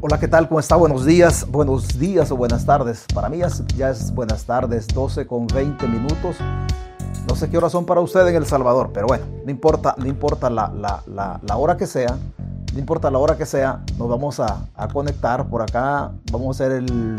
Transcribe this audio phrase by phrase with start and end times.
[0.00, 0.46] Hola, ¿qué tal?
[0.46, 0.76] ¿Cómo está?
[0.76, 3.04] Buenos días, buenos días o buenas tardes.
[3.12, 3.38] Para mí
[3.76, 6.36] ya es, buenas tardes, 12 con 20 minutos.
[7.28, 10.06] No sé qué hora son para usted en El Salvador, pero bueno, no importa, no
[10.06, 11.02] importa la,
[11.56, 12.16] hora que sea,
[12.72, 16.12] no importa la hora que sea, nos vamos a, conectar por acá.
[16.30, 17.16] Vamos a hacer el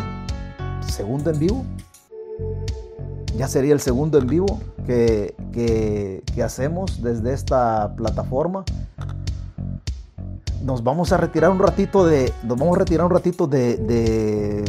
[0.88, 1.66] segundo en vivo.
[3.36, 8.64] Ya sería el segundo en vivo que, que hacemos desde esta plataforma
[10.64, 14.64] nos vamos a retirar un ratito de, nos vamos a retirar un ratito de, de,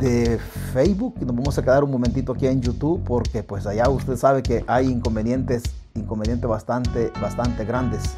[0.00, 0.38] de
[0.72, 4.16] Facebook y nos vamos a quedar un momentito aquí en YouTube porque pues allá usted
[4.16, 5.62] sabe que hay inconvenientes,
[5.94, 8.16] inconvenientes bastante, bastante grandes,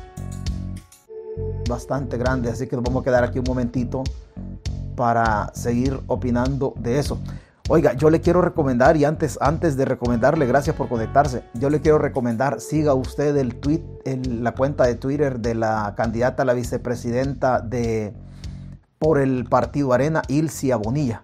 [1.68, 4.02] bastante grandes, así que nos vamos a quedar aquí un momentito
[4.96, 7.18] para seguir opinando de eso.
[7.72, 11.80] Oiga, yo le quiero recomendar y antes, antes de recomendarle, gracias por conectarse, yo le
[11.80, 16.46] quiero recomendar, siga usted el tweet, en la cuenta de Twitter de la candidata a
[16.46, 18.12] la vicepresidenta de
[18.98, 21.22] por el partido Arena, Ilcia Bonilla.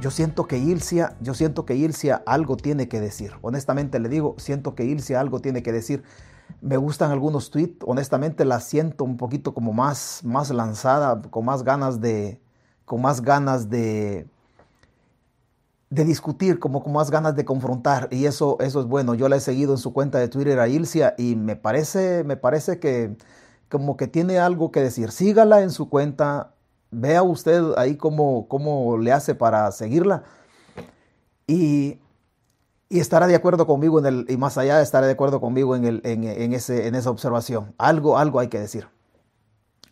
[0.00, 3.34] Yo siento que Ilcia, yo siento que Ilcia algo tiene que decir.
[3.40, 6.02] Honestamente le digo, siento que Ilcia algo tiene que decir.
[6.60, 11.62] Me gustan algunos tweets, honestamente la siento un poquito como más, más lanzada, con más
[11.62, 12.40] ganas de,
[12.84, 14.26] con más ganas de,
[15.96, 18.08] de discutir, como con más ganas de confrontar.
[18.10, 19.14] Y eso, eso es bueno.
[19.14, 22.36] Yo la he seguido en su cuenta de Twitter a Ilcia y me parece, me
[22.36, 23.16] parece que
[23.70, 25.10] como que tiene algo que decir.
[25.10, 26.54] Sígala en su cuenta.
[26.90, 30.24] Vea usted ahí cómo, cómo le hace para seguirla.
[31.46, 31.98] Y,
[32.88, 35.84] y, estará de acuerdo conmigo en el, y más allá estará de acuerdo conmigo en,
[35.84, 37.74] el, en, en, ese, en esa observación.
[37.78, 38.88] Algo, algo hay que decir.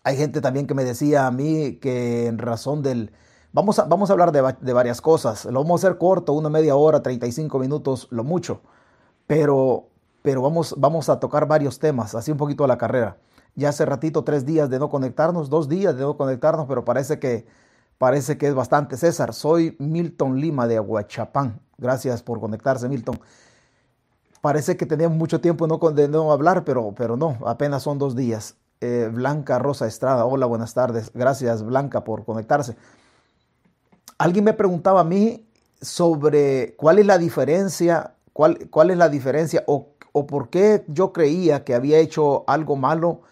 [0.02, 3.12] Hay gente también que me decía a mí que en razón del,
[3.54, 5.44] Vamos a, vamos a hablar de, varias cosas.
[5.44, 8.62] Lo vamos a hacer corto, una media hora, 35 minutos, lo mucho.
[9.28, 9.90] Pero,
[10.22, 13.16] pero vamos, vamos a tocar varios temas, así un poquito a la carrera.
[13.54, 17.20] Ya hace ratito, tres días de no conectarnos, dos días de no conectarnos, pero parece
[17.20, 17.46] que,
[17.96, 18.96] parece que es bastante.
[18.96, 21.60] César, soy Milton Lima de Aguachapán.
[21.78, 23.20] Gracias por conectarse, Milton.
[24.40, 28.56] Parece que teníamos mucho tiempo de no hablar, pero, pero no, apenas son dos días.
[28.80, 31.12] Eh, Blanca Rosa Estrada, hola, buenas tardes.
[31.14, 32.76] Gracias, Blanca, por conectarse.
[34.18, 35.46] Alguien me preguntaba a mí
[35.80, 39.90] sobre cuál es la diferencia, cuál, cuál es la diferencia o,
[40.26, 43.22] por qué yo creía que había hecho algo malo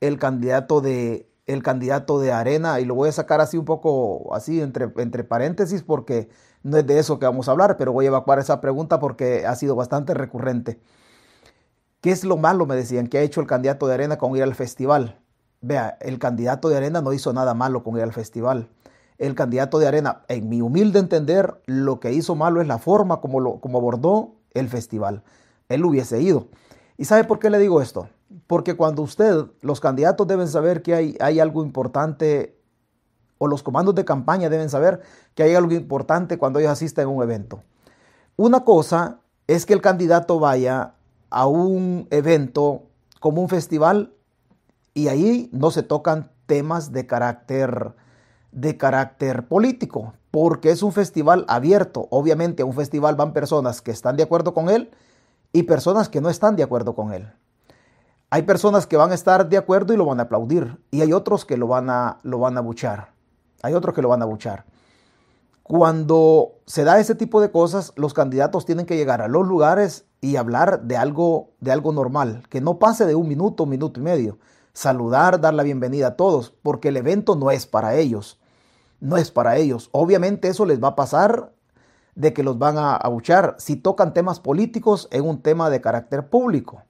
[0.00, 4.34] el candidato de el candidato de Arena y lo voy a sacar así un poco
[4.34, 6.28] así entre, entre paréntesis porque
[6.62, 9.46] no es de eso que vamos a hablar, pero voy a evacuar esa pregunta porque
[9.46, 10.80] ha sido bastante recurrente.
[12.00, 14.42] ¿Qué es lo malo, me decían, que ha hecho el candidato de Arena con ir
[14.42, 15.20] al festival?
[15.60, 18.68] Vea, el candidato de Arena no hizo nada malo con ir al festival
[19.22, 20.22] el candidato de Arena.
[20.26, 24.34] En mi humilde entender, lo que hizo malo es la forma como, lo, como abordó
[24.52, 25.22] el festival.
[25.68, 26.48] Él hubiese ido.
[26.98, 28.08] ¿Y sabe por qué le digo esto?
[28.48, 32.58] Porque cuando usted, los candidatos deben saber que hay, hay algo importante,
[33.38, 35.02] o los comandos de campaña deben saber
[35.34, 37.62] que hay algo importante cuando ellos asisten a un evento.
[38.36, 40.94] Una cosa es que el candidato vaya
[41.30, 42.82] a un evento
[43.20, 44.14] como un festival
[44.94, 47.94] y ahí no se tocan temas de carácter
[48.52, 52.06] de carácter político, porque es un festival abierto.
[52.10, 54.90] Obviamente a un festival van personas que están de acuerdo con él
[55.52, 57.32] y personas que no están de acuerdo con él.
[58.30, 61.12] Hay personas que van a estar de acuerdo y lo van a aplaudir y hay
[61.12, 63.12] otros que lo van a, lo van a buchar.
[63.62, 64.64] Hay otros que lo van a buchar.
[65.62, 70.06] Cuando se da ese tipo de cosas, los candidatos tienen que llegar a los lugares
[70.20, 74.00] y hablar de algo, de algo normal, que no pase de un minuto, un minuto
[74.00, 74.38] y medio.
[74.72, 78.41] Saludar, dar la bienvenida a todos, porque el evento no es para ellos
[79.02, 79.90] no es para ellos.
[79.92, 81.52] Obviamente eso les va a pasar
[82.14, 86.28] de que los van a abuchar si tocan temas políticos en un tema de carácter
[86.28, 86.84] público.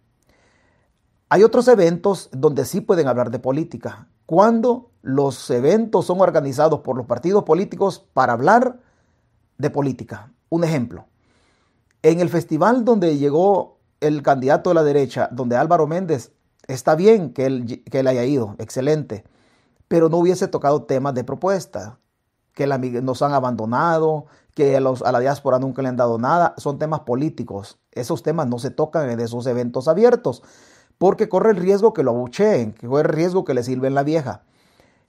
[1.31, 4.09] Hay otros eventos donde sí pueden hablar de política.
[4.27, 8.79] Cuando los eventos son organizados por los partidos políticos para hablar
[9.57, 10.33] de política.
[10.51, 11.07] Un ejemplo.
[12.03, 16.33] En el festival donde llegó el candidato de la derecha, donde Álvaro Méndez,
[16.67, 19.25] está bien que él, que él haya ido, excelente,
[19.93, 21.99] pero no hubiese tocado temas de propuesta
[22.55, 24.25] que nos han abandonado,
[24.55, 27.79] que a, la diáspora nunca le han dado nada, son temas políticos.
[27.91, 30.43] Esos temas no se tocan en esos eventos abiertos,
[30.97, 34.03] porque corre el riesgo que lo abucheen, que corre el riesgo que le sirven la
[34.03, 34.45] vieja.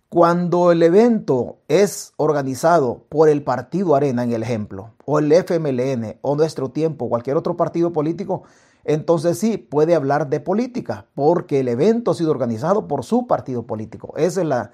[0.09, 6.17] Cuando el evento es organizado por el Partido Arena, en el ejemplo, o el FMLN,
[6.19, 8.43] o Nuestro Tiempo, cualquier otro partido político,
[8.83, 13.65] entonces sí puede hablar de política, porque el evento ha sido organizado por su partido
[13.65, 14.13] político.
[14.17, 14.71] Esa es la,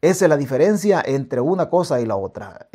[0.00, 2.68] esa es la diferencia entre una cosa y la otra.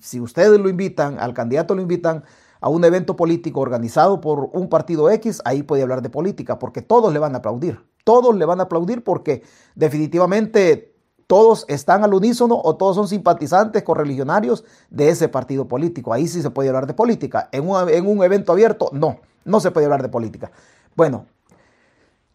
[0.00, 2.24] si ustedes lo invitan, al candidato lo invitan
[2.60, 6.80] a un evento político organizado por un partido X, ahí puede hablar de política, porque
[6.80, 7.78] todos le van a aplaudir.
[8.04, 9.42] Todos le van a aplaudir porque
[9.74, 10.93] definitivamente
[11.26, 16.12] todos están al unísono o todos son simpatizantes correligionarios de ese partido político.
[16.12, 17.48] Ahí sí se puede hablar de política.
[17.52, 20.50] En un, en un evento abierto, no, no se puede hablar de política.
[20.94, 21.26] Bueno,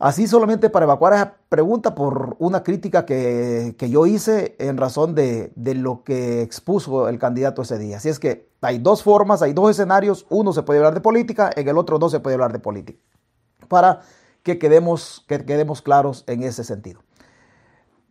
[0.01, 5.51] Así solamente para evacuar esa pregunta por una crítica que, yo hice en razón de,
[5.57, 7.97] de, lo que expuso el candidato ese día.
[7.97, 10.25] Así es que hay dos formas, hay dos escenarios.
[10.29, 12.97] Uno se puede hablar de política, en el otro no se puede hablar de política.
[13.67, 13.99] Para
[14.41, 17.01] que quedemos, que quedemos claros en ese sentido.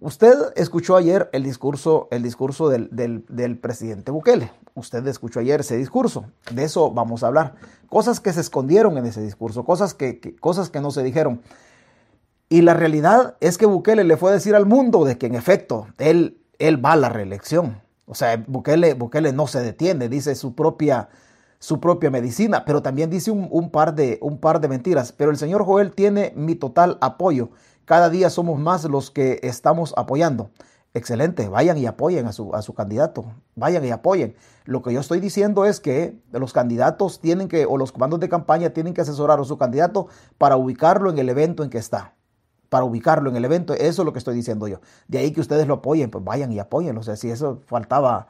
[0.01, 4.53] Usted escuchó ayer el discurso, el discurso del, del, presidente Bukele.
[4.75, 6.27] Usted escuchó ayer ese discurso.
[6.53, 7.55] De eso vamos a hablar.
[7.89, 11.43] Cosas que se escondieron en ese discurso, cosas que, cosas que no se dijeron.
[12.49, 15.35] Y la realidad es que Bukele le fue a decir al mundo de que en
[15.35, 17.83] efecto él, él va a la reelección.
[18.07, 21.09] O sea, Bukele, Bukele no se detiene, dice su propia,
[21.59, 25.11] su propia medicina, pero también dice un, par de, un par de mentiras.
[25.11, 27.51] Pero el señor Joel tiene mi total apoyo.
[27.89, 30.51] Cada día somos más los que estamos apoyando.
[30.93, 34.37] Excelente, vayan y apoyen a su, a su candidato, vayan y apoyen.
[34.67, 38.29] Lo que yo estoy diciendo es que los candidatos tienen que, o los comandos de
[38.29, 42.13] campaña tienen que asesorar a su candidato para ubicarlo en el evento en que está
[42.69, 43.73] para ubicarlo en el evento.
[43.73, 44.83] Eso es lo que estoy diciendo yo.
[45.07, 47.01] De ahí que ustedes lo apoyen, pues vayan y apóyenlo.
[47.01, 48.27] O sea, si eso faltaba,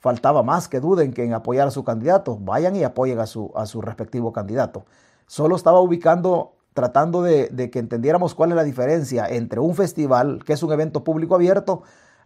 [0.00, 3.52] faltaba más que duden que en apoyar a su candidato, vayan y apoyen a su,
[3.54, 4.84] a su respectivo candidato.
[5.28, 10.52] Solo estaba ubicando, tratando de, que entendiéramos cuál es la diferencia entre un festival, que
[10.52, 11.82] es un evento público abierto,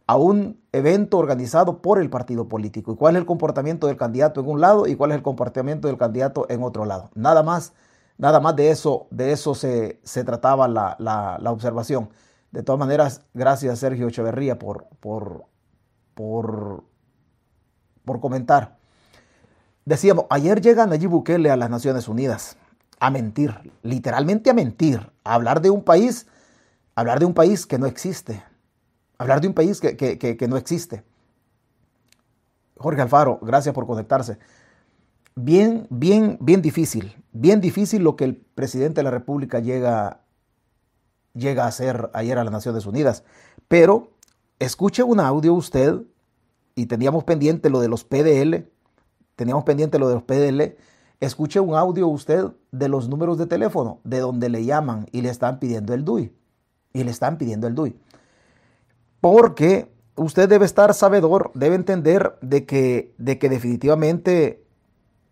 [0.07, 4.41] a un evento organizado por el partido político y cuál es el comportamiento del candidato
[4.41, 7.11] en un lado y cuál es el comportamiento del candidato en otro lado.
[7.15, 7.73] Nada más
[8.21, 12.11] Nada más de eso, de eso se, trataba la, observación.
[12.51, 15.47] De todas maneras, gracias Sergio Echeverría por, por,
[16.13, 16.85] por,
[18.05, 18.77] por comentar.
[19.87, 22.59] Decíamos, ayer llega Nayib Bukele a las Naciones Unidas
[23.01, 26.27] a mentir, literalmente a mentir, a hablar de un país,
[26.95, 28.43] hablar de un país que no existe,
[29.19, 31.03] hablar de un país que, que no existe.
[32.77, 34.39] Jorge Alfaro, gracias por conectarse
[35.35, 40.21] bien, bien, bien difícil, bien difícil lo que el presidente de la República llega,
[41.35, 43.25] llega a hacer ayer a las Naciones Unidas.
[43.69, 44.13] Pero
[44.59, 46.03] escuche un audio usted,
[46.75, 48.67] y teníamos pendiente lo de los PDL,
[49.37, 50.77] teníamos pendiente lo de los PDL,
[51.21, 55.29] escuche un audio usted de los números de teléfono, de donde le llaman y le
[55.29, 56.35] están pidiendo el DUI.
[56.93, 57.97] Y le están pidiendo el DUI.
[59.21, 64.65] Porque usted debe estar sabedor, debe entender de que, de que definitivamente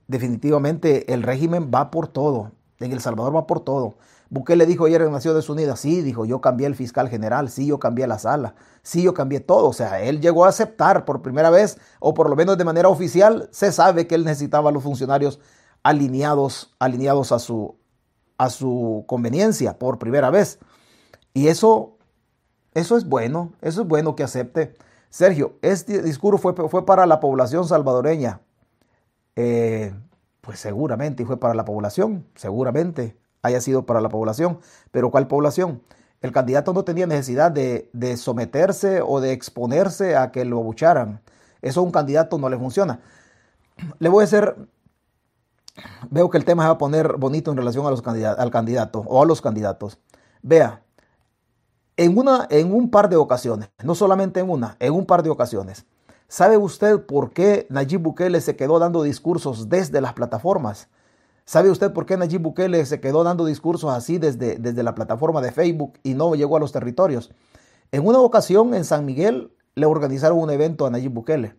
[0.08, 2.50] definitivamente el régimen va por todo.
[2.81, 3.96] En El Salvador va por todo.
[4.31, 7.79] Bukele dijo ayer en Naciones Unidas, sí, dijo, yo cambié el fiscal general, sí, yo
[7.79, 9.69] cambié la sala, sí, yo cambié todo.
[9.69, 12.88] O sea, él llegó a aceptar por primera vez, o por lo menos de manera
[12.88, 15.40] oficial, se sabe que él necesitaba a los funcionarios
[15.82, 17.76] alineados, alineados a su,
[18.36, 20.58] a su conveniencia por primera vez.
[21.34, 21.96] Y eso,
[22.75, 24.75] eso es bueno, eso es bueno que acepte.
[25.10, 28.40] Sergio, este discurso fue, fue para la población salvadoreña,
[29.36, 29.94] eh,
[30.40, 34.60] pues seguramente, fue para la población, seguramente haya sido para la población,
[34.90, 35.82] pero ¿cuál población?
[36.20, 41.20] El candidato no tenía necesidad de, someterse o de exponerse a que lo abucharan.
[41.62, 43.00] Eso a un candidato no le funciona.
[44.00, 44.56] Le voy a hacer,
[46.10, 49.04] veo que el tema se va a poner bonito en relación a los al candidato
[49.06, 49.98] o a los candidatos.
[50.42, 50.82] Vea,
[51.96, 55.30] en, una, en un par de ocasiones, no solamente en una, en un par de
[55.30, 55.87] ocasiones,
[56.30, 60.88] ¿Sabe usted por qué Nayib Bukele se quedó dando discursos desde las plataformas?
[61.47, 65.40] ¿Sabe usted por qué Nayib Bukele se quedó dando discursos así desde, desde la plataforma
[65.40, 67.32] de Facebook y no llegó a los territorios?
[67.92, 71.56] En una ocasión en San Miguel le organizaron un evento a Nayib Bukele.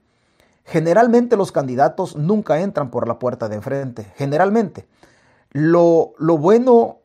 [0.69, 4.13] Generalmente los candidatos nunca entran por la puerta de enfrente.
[4.15, 4.87] Generalmente.
[5.51, 6.99] Lo, lo, bueno,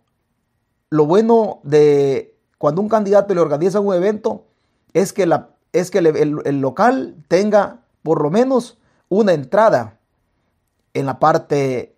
[0.90, 4.44] lo bueno de cuando un candidato le organiza un evento
[4.92, 8.78] es que la, es que el, local tenga por lo menos
[9.08, 9.98] una entrada
[10.92, 11.96] en la parte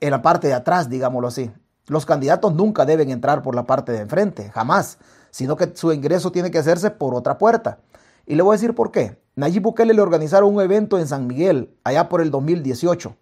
[0.00, 1.50] en la parte de atrás, digámoslo así.
[1.86, 4.98] Los candidatos nunca deben entrar por la parte de enfrente, jamás,
[5.30, 7.78] sino que su ingreso tiene que hacerse por otra puerta.
[8.26, 9.18] Y le voy a decir por qué.
[9.38, 13.14] Nayib Bukele le organizaron un evento en San Miguel, allá por el 2018.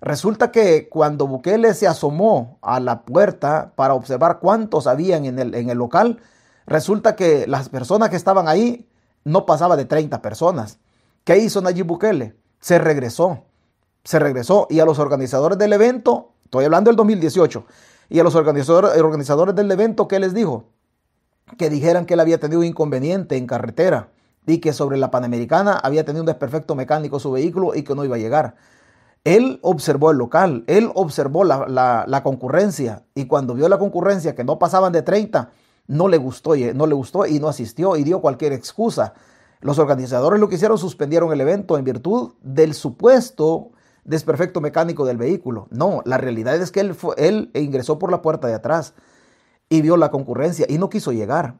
[0.00, 5.54] Resulta que cuando Bukele se asomó a la puerta para observar cuántos habían en el,
[5.54, 6.18] en el local,
[6.66, 8.88] resulta que las personas que estaban ahí
[9.22, 10.80] no pasaba de 30 personas.
[11.22, 12.34] ¿Qué hizo Nayib Bukele?
[12.58, 13.44] Se regresó,
[14.02, 17.64] se regresó y a los organizadores del evento, estoy hablando del 2018,
[18.08, 20.64] y a los organizadores, organizadores del evento, ¿qué les dijo?
[21.56, 24.08] Que dijeran que él había tenido un inconveniente en carretera
[24.46, 28.04] y que sobre la Panamericana había tenido un desperfecto mecánico su vehículo y que no
[28.04, 28.56] iba a llegar.
[29.24, 34.42] Él observó el local, él observó la, la concurrencia y cuando vio la concurrencia que
[34.42, 35.50] no pasaban de 30,
[35.86, 39.14] no le gustó, no le gustó y no asistió y dio cualquier excusa.
[39.60, 43.70] Los organizadores lo que hicieron suspendieron el evento en virtud del supuesto
[44.04, 45.68] desperfecto mecánico del vehículo.
[45.70, 48.94] No, la realidad es que él, fue, él ingresó por la puerta de atrás
[49.68, 51.58] y vio la concurrencia y no quiso llegar.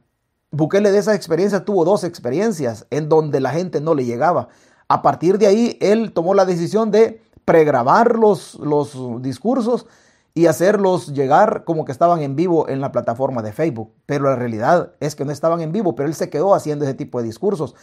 [0.53, 4.49] Bukele de esa experiencia tuvo dos experiencias en donde la gente no le llegaba.
[4.87, 9.87] A partir de ahí, él tomó la decisión de pregrabar los, los discursos
[10.35, 13.93] y hacerlos llegar como que estaban en vivo en la plataforma de Facebook.
[14.05, 16.95] Pero la realidad es que no estaban en vivo, pero él se quedó haciendo ese
[16.95, 17.75] tipo de discursos.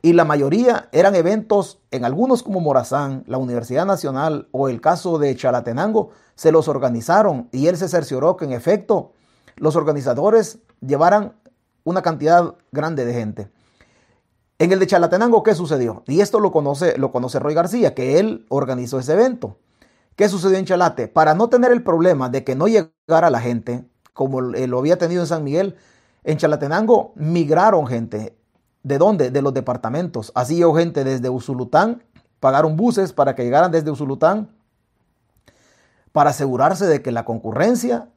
[0.00, 5.18] Y la mayoría eran eventos, en algunos como Morazán, la Universidad Nacional o el caso
[5.18, 9.12] de Chalatenango, se los organizaron y él se cercioró que en efecto
[9.56, 11.34] los organizadores llevaran
[11.84, 13.50] una cantidad grande de gente.
[14.58, 16.02] En el de Chalatenango, ¿qué sucedió?
[16.06, 19.58] Y esto lo conoce, lo conoce Roy García, que él organizó ese evento.
[20.16, 21.08] ¿Qué sucedió en Chalate?
[21.08, 25.22] Para no tener el problema de que no llegara la gente, como lo había tenido
[25.22, 25.76] en San Miguel,
[26.22, 28.36] en Chalatenango migraron gente.
[28.82, 29.30] ¿De dónde?
[29.30, 30.30] De los departamentos.
[30.34, 32.04] Así llegó gente desde Usulután,
[32.38, 34.50] pagaron buses para que llegaran desde Usulután
[36.14, 38.08] para asegurarse de que la concurrencia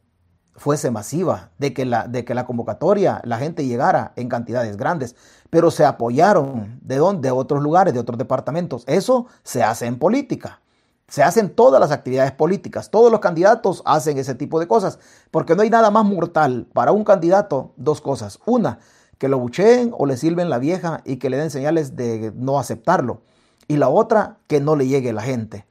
[0.58, 5.16] fuese masiva, de que la, de que la convocatoria, la gente llegara en cantidades grandes,
[5.50, 8.84] pero se apoyaron de dónde, de otros lugares, de otros departamentos.
[8.88, 10.60] Eso se hace en política.
[11.08, 15.00] Se hacen todas las actividades políticas, todos los candidatos hacen ese tipo de cosas,
[15.32, 18.40] porque no hay nada más mortal para un candidato, dos cosas.
[18.46, 18.80] Una,
[19.18, 22.60] que lo bucheen o le sirven la vieja y que le den señales de no
[22.60, 23.22] aceptarlo.
[23.70, 25.66] Y la otra, que no le llegue la gente.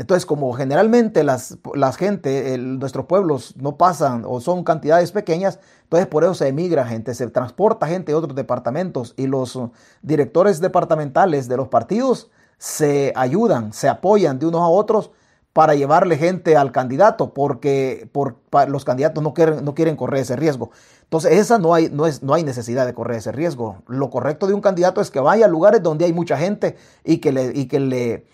[0.00, 1.58] Entonces, como generalmente las,
[1.98, 7.12] gente, nuestros pueblos no pasan o son cantidades pequeñas, entonces por eso se emigra gente,
[7.12, 9.58] se transporta gente de otros departamentos y los
[10.00, 15.10] directores departamentales de los partidos se ayudan, se apoyan de unos a otros
[15.52, 18.38] para llevarle gente al candidato, porque por,
[18.68, 20.70] los candidatos no quieren, no quieren correr ese riesgo.
[21.02, 23.82] Entonces, esa no hay, no, es, no hay necesidad de correr ese riesgo.
[23.86, 27.18] Lo correcto de un candidato es que vaya a lugares donde hay mucha gente y
[27.18, 28.26] que le, y que le,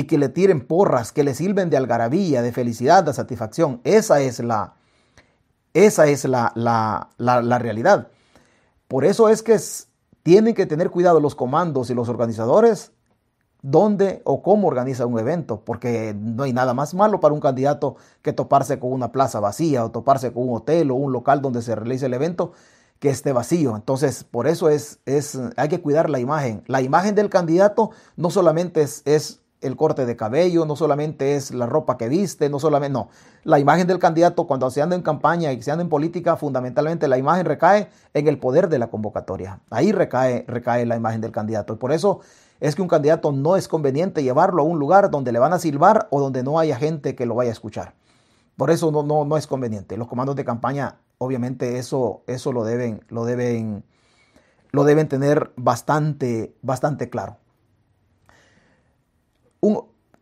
[0.00, 3.80] y que le tiren porras, que le sirven de algarabía, de felicidad, de satisfacción.
[3.84, 4.74] Esa es la,
[5.74, 8.08] esa es la, la, la realidad.
[8.88, 9.58] Por eso es que
[10.22, 12.92] tienen que tener cuidado los comandos y los organizadores
[13.62, 17.96] dónde o cómo organiza un evento, porque no hay nada más malo para un candidato
[18.22, 21.60] que toparse con una plaza vacía o toparse con un hotel o un local donde
[21.60, 22.52] se realice el evento
[23.00, 23.76] que esté vacío.
[23.76, 26.62] Entonces, por eso es, es hay que cuidar la imagen.
[26.68, 31.52] La imagen del candidato no solamente es, es el corte de cabello, no solamente es
[31.52, 33.10] la ropa que viste, no solamente, no.
[33.44, 37.08] La imagen del candidato cuando se anda en campaña y se anda en política, fundamentalmente
[37.08, 39.60] la imagen recae en el poder de la convocatoria.
[39.70, 41.74] Ahí recae, recae la imagen del candidato.
[41.74, 42.20] Y por eso
[42.60, 45.58] es que un candidato no es conveniente llevarlo a un lugar donde le van a
[45.58, 47.94] silbar o donde no haya gente que lo vaya a escuchar.
[48.56, 49.96] Por eso no, no, no es conveniente.
[49.96, 53.84] Los comandos de campaña, obviamente, eso, eso lo deben, lo deben,
[54.70, 57.36] lo deben tener bastante, bastante claro.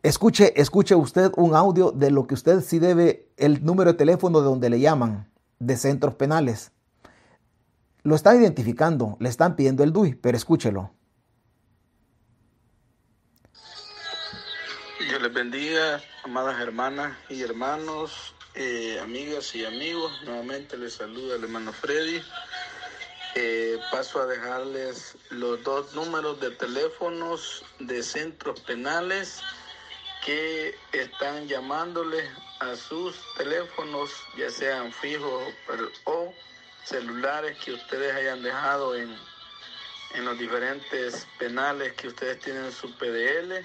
[0.02, 4.40] Escuche, escuche usted un audio de lo que usted sí debe, el número de teléfono
[4.40, 6.73] de donde le llaman, de centros penales.
[8.02, 10.92] Lo están identificando, le están pidiendo el DUI, pero escúchelo.
[15.00, 20.12] Dios les bendiga, amadas hermanas y hermanos, eh, amigas y amigos.
[20.25, 22.21] Nuevamente les saluda el hermano Freddy.
[23.35, 29.42] Eh, paso a dejarles los dos números de teléfonos de centros penales
[30.25, 32.28] que están llamándoles
[32.61, 35.54] a sus teléfonos, ya sean fijos
[36.04, 36.35] o
[36.85, 39.14] celulares que ustedes hayan dejado en,
[40.14, 43.64] en los diferentes penales que ustedes tienen en su PDL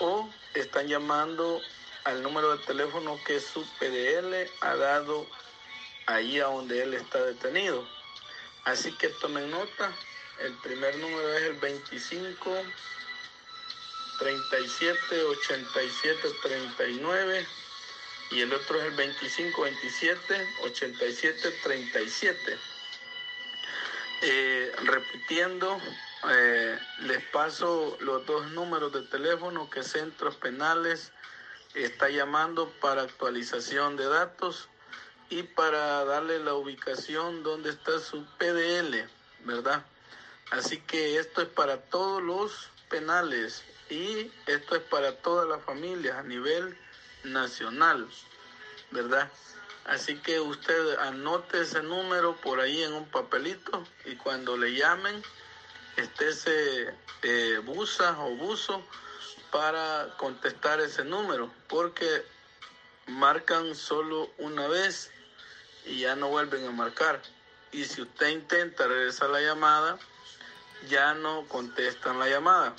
[0.00, 1.60] o están llamando
[2.04, 5.26] al número de teléfono que su PDL ha dado
[6.06, 7.97] ahí a donde él está detenido.
[8.68, 9.90] Así que tomen nota.
[10.40, 12.62] El primer número es el 25
[14.18, 17.46] 37 87 39
[18.30, 22.58] y el otro es el 25 27 87 37.
[24.84, 25.80] repitiendo,
[26.28, 31.10] eh, les paso los dos números de teléfono que Centros Penales
[31.72, 34.68] está llamando para actualización de datos
[35.30, 39.08] y para darle la ubicación donde está su PDL,
[39.44, 39.84] ¿verdad?
[40.50, 46.16] Así que esto es para todos los penales y esto es para todas las familias
[46.16, 46.78] a nivel
[47.24, 48.08] nacional,
[48.90, 49.30] ¿verdad?
[49.84, 55.22] Así que usted anote ese número por ahí en un papelito y cuando le llamen,
[55.96, 58.82] estése eh, busa o buzo
[59.50, 62.22] para contestar ese número, porque
[63.06, 65.10] marcan solo una vez
[65.88, 67.20] y ya no vuelven a marcar.
[67.72, 69.98] Y si usted intenta regresar la llamada,
[70.88, 72.74] ya no contestan la llamada.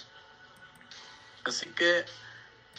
[1.43, 2.05] Así que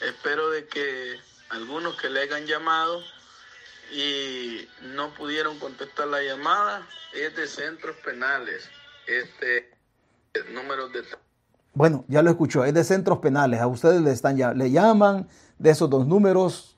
[0.01, 1.19] espero de que
[1.51, 3.03] algunos que le hayan llamado
[3.93, 8.69] y no pudieron contestar la llamada es de centros penales.
[9.07, 9.71] Este
[10.53, 11.03] número de
[11.73, 13.61] bueno, ya lo escuchó, es de centros penales.
[13.61, 16.77] A ustedes le están le llaman de esos dos números,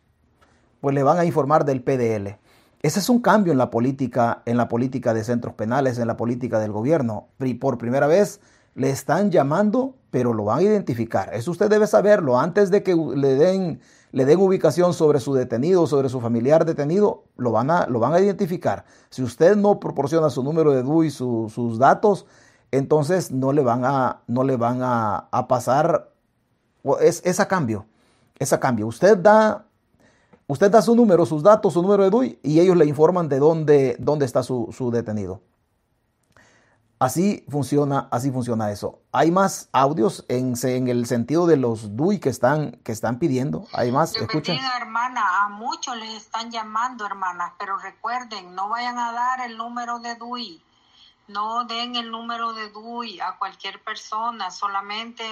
[0.80, 2.38] pues le van a informar del PDL.
[2.82, 6.16] Ese es un cambio en la política, en la política de centros penales, en la
[6.16, 7.28] política del gobierno.
[7.38, 8.40] Y por primera vez
[8.74, 11.32] le están llamando, pero lo van a identificar.
[11.32, 15.86] Eso usted debe saberlo antes de que le den, le den ubicación sobre su detenido,
[15.86, 18.84] sobre su familiar detenido, lo van a, lo van a identificar.
[19.10, 22.26] Si usted no proporciona su número de DUI, sus datos,
[22.72, 26.10] entonces no le van a, no le van a, pasar,
[27.00, 27.86] es, cambio,
[28.38, 28.88] es a cambio.
[28.88, 29.66] Usted da
[30.46, 33.38] Usted da su número, sus datos, su número de DUI y ellos le informan de
[33.38, 35.40] dónde, dónde está su, detenido.
[36.98, 39.00] Así funciona, así funciona eso.
[39.10, 43.66] Hay más audios en, en, el sentido de los DUI que están, que están pidiendo.
[43.72, 44.58] Hay más, escuchen.
[44.80, 49.98] hermana, a muchos les están llamando, hermanas, pero recuerden, no vayan a dar el número
[49.98, 50.62] de DUI.
[51.28, 55.24] No den el número de DUI a cualquier persona, solamente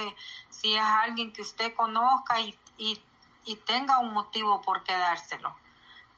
[0.49, 2.99] si es alguien que usted conozca y, y
[3.45, 5.55] y tenga un motivo por quedárselo.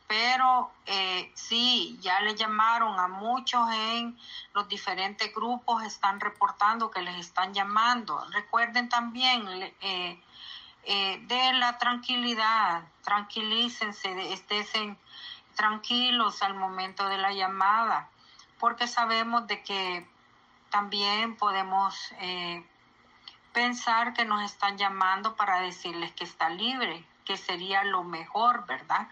[0.08, 4.18] Pero eh, sí, ya le llamaron a muchos en
[4.54, 8.24] los diferentes grupos, están reportando que les están llamando.
[8.32, 9.48] Recuerden también
[9.82, 10.22] eh,
[10.86, 14.98] eh, de la tranquilidad, tranquilícense, estén
[15.56, 18.10] tranquilos al momento de la llamada,
[18.60, 20.08] porque sabemos de que
[20.70, 22.66] también podemos eh,
[23.54, 29.08] pensar que nos están llamando para decirles que está libre que sería lo mejor, ¿verdad?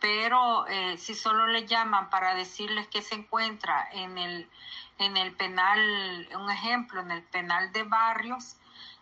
[0.00, 4.50] Pero eh, si solo le llaman para decirles que se encuentra en el,
[4.98, 8.56] en el penal, un ejemplo, en el penal de barrios,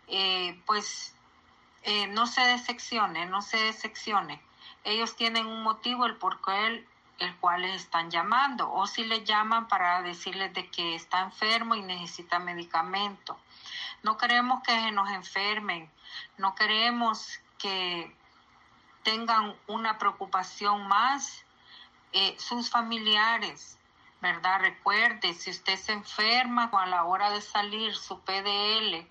[0.07, 1.15] eh, pues
[1.85, 4.41] eh, no se decepcione, no se decepcione.
[4.85, 6.87] Ellos tienen un motivo el por qué
[7.19, 11.75] el, cual les están llamando, o si le llaman para decirles de que está enfermo
[11.75, 13.39] y necesita medicamento.
[14.03, 15.89] No queremos que nos enfermen,
[16.37, 18.13] no queremos que
[19.03, 21.45] tengan una preocupación más
[22.13, 23.79] eh, sus familiares,
[24.21, 24.61] ¿verdad?
[24.61, 29.07] Recuerde, si usted se enferma a la hora de salir su PDL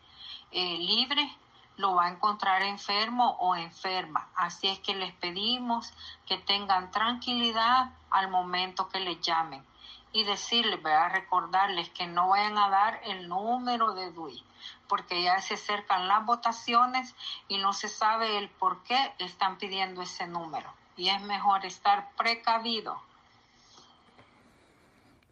[0.51, 1.35] eh, libre,
[1.77, 4.29] lo va a encontrar enfermo o enferma.
[4.35, 5.93] Así es que les pedimos
[6.27, 9.65] que tengan tranquilidad al momento que les llamen
[10.13, 14.43] y decirles, a recordarles que no vayan a dar el número de DUI,
[14.91, 17.15] porque ya se acercan las votaciones
[17.47, 20.67] y no se sabe el por qué están pidiendo ese número.
[20.97, 22.97] Y es mejor estar precavido.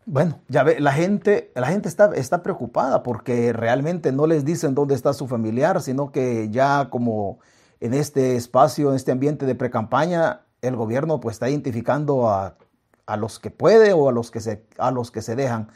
[0.06, 4.74] Bueno, ya ve, la gente, la gente está, está preocupada porque realmente no les dicen
[4.74, 7.40] dónde está su familiar, sino que ya como
[7.82, 12.56] en este espacio, en este ambiente de precampaña, el gobierno pues está identificando a
[13.10, 15.70] a los que puede o a los que se, a los que se dejan.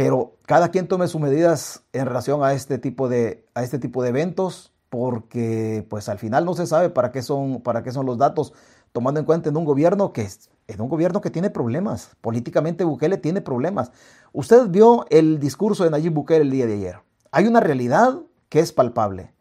[0.00, 4.02] Pero cada quien tome sus medidas en relación a este tipo de, a este tipo
[4.02, 8.06] de eventos, porque pues al final no se sabe para qué son, para qué son
[8.06, 8.54] los datos,
[8.92, 10.26] tomando en cuenta en un gobierno que
[10.68, 12.16] en un gobierno que tiene problemas.
[12.22, 13.92] Políticamente Bukele tiene problemas.
[14.32, 17.00] Usted vio el discurso de Nayib Bukele el día de ayer.
[17.30, 19.34] Hay una realidad que es palpable.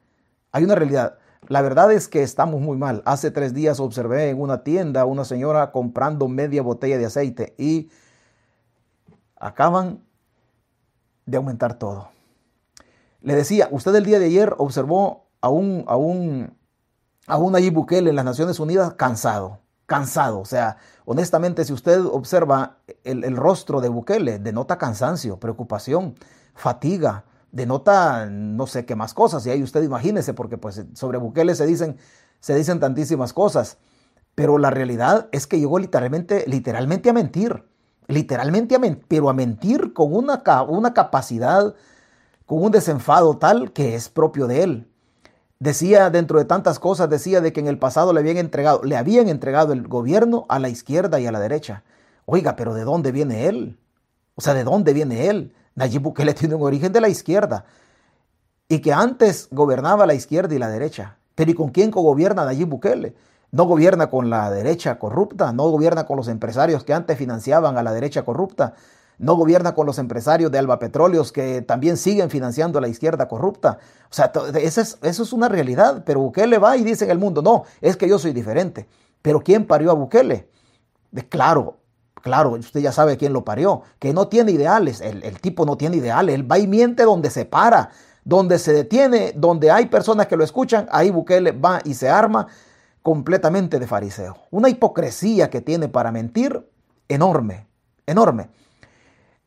[0.52, 1.20] Hay una realidad.
[1.48, 3.02] La verdad es que estamos muy mal.
[3.06, 7.90] Hace tres días observé en una tienda una señora comprando media botella de aceite y
[9.38, 10.02] acaban
[11.30, 12.10] de aumentar todo.
[13.22, 16.56] Le decía, usted el día de ayer observó a un, a un,
[17.28, 20.40] a un Nayib Bukele en las Naciones Unidas cansado, cansado.
[20.40, 26.16] O sea, honestamente, si usted observa el, el rostro de Bukele, denota cansancio, preocupación,
[26.56, 29.46] fatiga, denota no sé qué más cosas.
[29.46, 31.98] Y ahí usted imagínese, porque pues sobre Bukele se dicen,
[32.40, 33.78] se dicen tantísimas cosas.
[34.36, 37.69] Pero la realidad es que llegó literalmente, literalmente a mentir.
[38.10, 38.76] Literalmente
[39.08, 41.76] pero a mentir con una, una capacidad,
[42.48, 44.88] con un desenfado tal que es propio de él.
[45.60, 48.98] Decía, dentro de tantas cosas, decía de que en el pasado le habían entregado, le
[48.98, 51.84] habían entregado el gobierno a la izquierda y a la derecha.
[52.26, 53.78] Oiga, pero ¿de dónde viene él?
[54.34, 55.54] O sea, ¿de dónde viene él?
[55.76, 57.66] Nayib Bukele tiene un origen de la izquierda
[58.68, 61.18] y que antes gobernaba la izquierda y la derecha.
[61.36, 63.14] Pero ¿y con quién gobierna Nayib Bukele?
[63.52, 67.84] No gobierna con la derecha corrupta, no gobierna con los empresarios que antes financiaban a
[67.84, 68.76] la derecha corrupta,
[69.18, 73.28] no gobierna con los empresarios de Alba Petróleos que también siguen financiando a la izquierda
[73.28, 73.80] corrupta.
[74.10, 74.32] O sea,
[74.62, 77.64] eso es, eso es una realidad, pero Bukele va y dice en el mundo, no,
[77.82, 78.88] es que yo soy diferente.
[79.22, 80.48] Pero ¿quién parió a Bukele?
[81.30, 81.80] Claro,
[82.22, 85.02] Claro, usted ya sabe quién lo parió, que no tiene ideales.
[85.02, 86.36] El, el tipo no tiene ideales.
[86.36, 87.92] Él va y miente donde se para,
[88.24, 90.88] donde se detiene, donde hay personas que lo escuchan.
[90.92, 92.48] Ahí Bukele va y se arma
[93.02, 94.38] completamente de fariseo.
[94.52, 96.70] Una hipocresía que tiene para mentir
[97.08, 97.68] enorme,
[98.06, 98.50] enorme.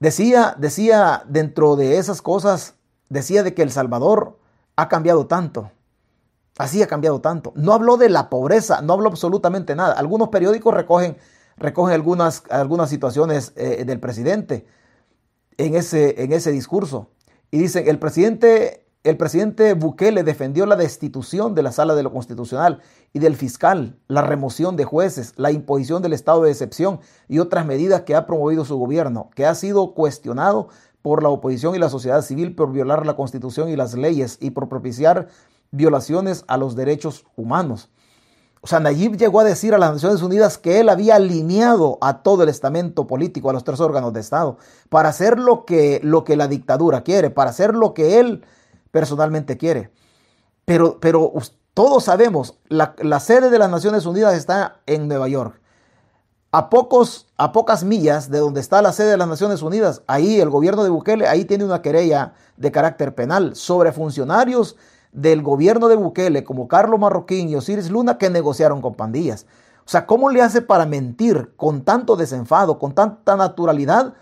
[0.00, 2.74] Decía, decía dentro de esas cosas,
[3.08, 4.38] decía de que El Salvador
[4.76, 5.70] ha cambiado tanto.
[6.58, 7.52] Así ha cambiado tanto.
[7.56, 9.94] No habló de la pobreza, no habló absolutamente nada.
[9.94, 11.16] Algunos periódicos recogen,
[11.56, 14.66] recogen algunas, algunas situaciones eh, del presidente
[15.56, 17.10] en ese, en ese discurso.
[17.50, 22.12] Y dicen, el presidente, el presidente Bukele defendió la destitución de la sala de lo
[22.12, 22.80] constitucional
[23.12, 27.66] y del fiscal, la remoción de jueces, la imposición del estado de excepción y otras
[27.66, 30.68] medidas que ha promovido su gobierno, que ha sido cuestionado
[31.02, 34.50] por la oposición y la sociedad civil por violar la constitución y las leyes y
[34.50, 35.26] por propiciar
[35.72, 37.90] violaciones a los derechos humanos.
[38.60, 42.22] O sea, Nayib llegó a decir a las Naciones Unidas que él había alineado a
[42.22, 46.22] todo el estamento político, a los tres órganos de Estado, para hacer lo que, lo
[46.22, 48.44] que la dictadura quiere, para hacer lo que él
[48.92, 49.90] personalmente quiere.
[50.64, 51.32] Pero, pero
[51.74, 55.60] todos sabemos, la, la sede de las Naciones Unidas está en Nueva York.
[56.52, 60.38] A, pocos, a pocas millas de donde está la sede de las Naciones Unidas, ahí
[60.38, 64.76] el gobierno de Bukele, ahí tiene una querella de carácter penal sobre funcionarios
[65.12, 69.46] del gobierno de Bukele, como Carlos Marroquín y Osiris Luna, que negociaron con pandillas.
[69.86, 74.14] O sea, ¿cómo le hace para mentir con tanto desenfado, con tanta naturalidad,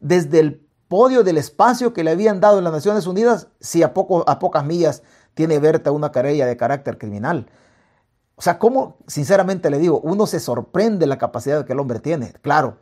[0.00, 0.61] desde el
[0.92, 4.38] podio del espacio que le habían dado en las Naciones Unidas, si a, poco, a
[4.38, 5.02] pocas millas
[5.32, 7.48] tiene Berta una querella de carácter criminal?
[8.34, 12.34] O sea, ¿cómo, sinceramente le digo, uno se sorprende la capacidad que el hombre tiene?
[12.42, 12.76] Claro,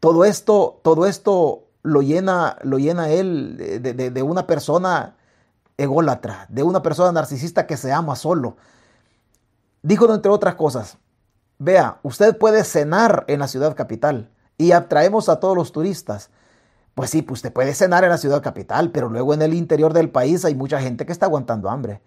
[0.00, 5.14] todo esto, todo esto lo llena, lo llena él de, de una persona
[5.76, 8.56] ególatra, de una persona narcisista que se ama solo.
[9.82, 10.98] Dijo, entre otras cosas,
[11.60, 16.30] vea, usted puede cenar en la ciudad capital y atraemos a todos los turistas.
[16.94, 19.92] Pues sí, pues usted puede cenar en la ciudad capital, pero luego en el interior
[19.92, 22.00] del país hay mucha gente que está aguantando hambre.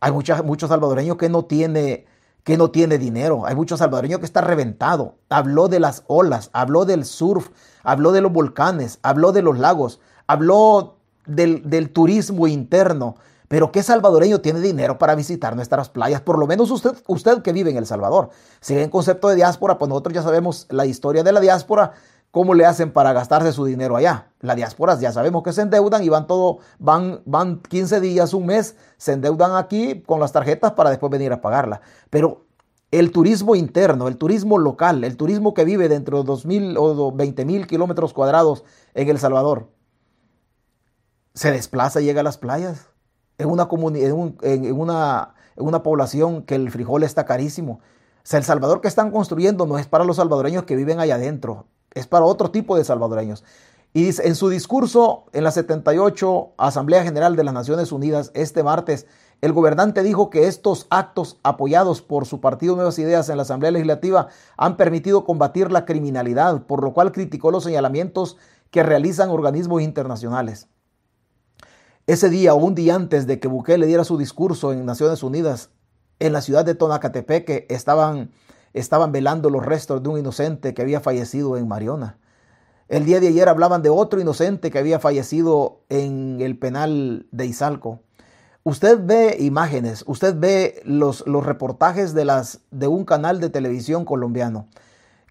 [0.00, 2.06] Hay muchos salvadoreños que no tiene
[2.44, 3.46] que no tiene dinero.
[3.46, 5.14] Hay muchos salvadoreños que está reventado.
[5.28, 7.50] Habló de las olas, habló del surf,
[7.84, 13.16] habló de los volcanes, habló de los lagos, habló del, turismo interno.
[13.48, 16.22] Pero ¿qué salvadoreño tiene dinero para visitar nuestras playas?
[16.22, 18.30] Por lo menos usted, usted que vive en El Salvador.
[18.60, 21.92] Si en concepto de diáspora, pues nosotros ya sabemos la historia de la diáspora,
[22.32, 24.32] cómo le hacen para gastarse su dinero allá.
[24.40, 28.46] La diáspora ya sabemos que se endeudan y van todo, van, van 15 días, un
[28.46, 31.82] mes, se endeudan aquí con las tarjetas para después venir a pagarla.
[32.10, 32.46] Pero
[32.90, 37.66] el turismo interno, el turismo local, el turismo que vive dentro de 2.000 o 20.000
[37.66, 38.64] kilómetros cuadrados
[38.94, 39.68] en El Salvador,
[41.34, 42.88] se desplaza y llega a las playas.
[43.36, 47.80] En una, en, en, una, en una población que el frijol está carísimo.
[48.30, 51.66] O el Salvador que están construyendo no es para los salvadoreños que viven allá adentro,
[51.94, 53.44] es para otro tipo de salvadoreños.
[53.94, 59.06] Y en su discurso en la 78 Asamblea General de las Naciones Unidas este martes,
[59.42, 63.72] el gobernante dijo que estos actos apoyados por su partido Nuevas Ideas en la Asamblea
[63.72, 68.36] Legislativa han permitido combatir la criminalidad, por lo cual criticó los señalamientos
[68.70, 70.68] que realizan organismos internacionales.
[72.06, 75.70] Ese día un día antes de que Bukele diera su discurso en Naciones Unidas,
[76.18, 78.30] en la ciudad de Tonacatepeque estaban,
[78.74, 82.18] estaban velando los restos de un inocente que había fallecido en Mariona.
[82.88, 87.46] El día de ayer hablaban de otro inocente que había fallecido en el penal de
[87.46, 88.00] Izalco.
[88.64, 94.04] Usted ve imágenes, usted ve los, los reportajes de, las, de un canal de televisión
[94.04, 94.68] colombiano,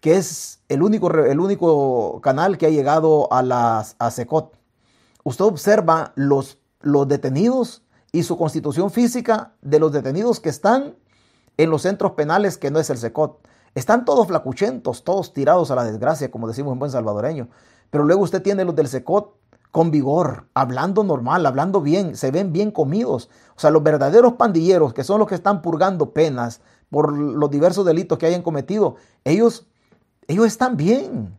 [0.01, 4.57] que es el único, el único canal que ha llegado a, las, a Secot.
[5.23, 10.95] Usted observa los los detenidos y su constitución física de los detenidos que están
[11.57, 13.47] en los centros penales que no es el SECOT.
[13.75, 17.49] Están todos flacuchentos, todos tirados a la desgracia, como decimos en buen salvadoreño.
[17.89, 19.33] Pero luego usted tiene los del SECOT
[19.71, 23.29] con vigor, hablando normal, hablando bien, se ven bien comidos.
[23.55, 27.85] O sea, los verdaderos pandilleros, que son los que están purgando penas por los diversos
[27.85, 29.67] delitos que hayan cometido, ellos,
[30.27, 31.37] ellos están bien.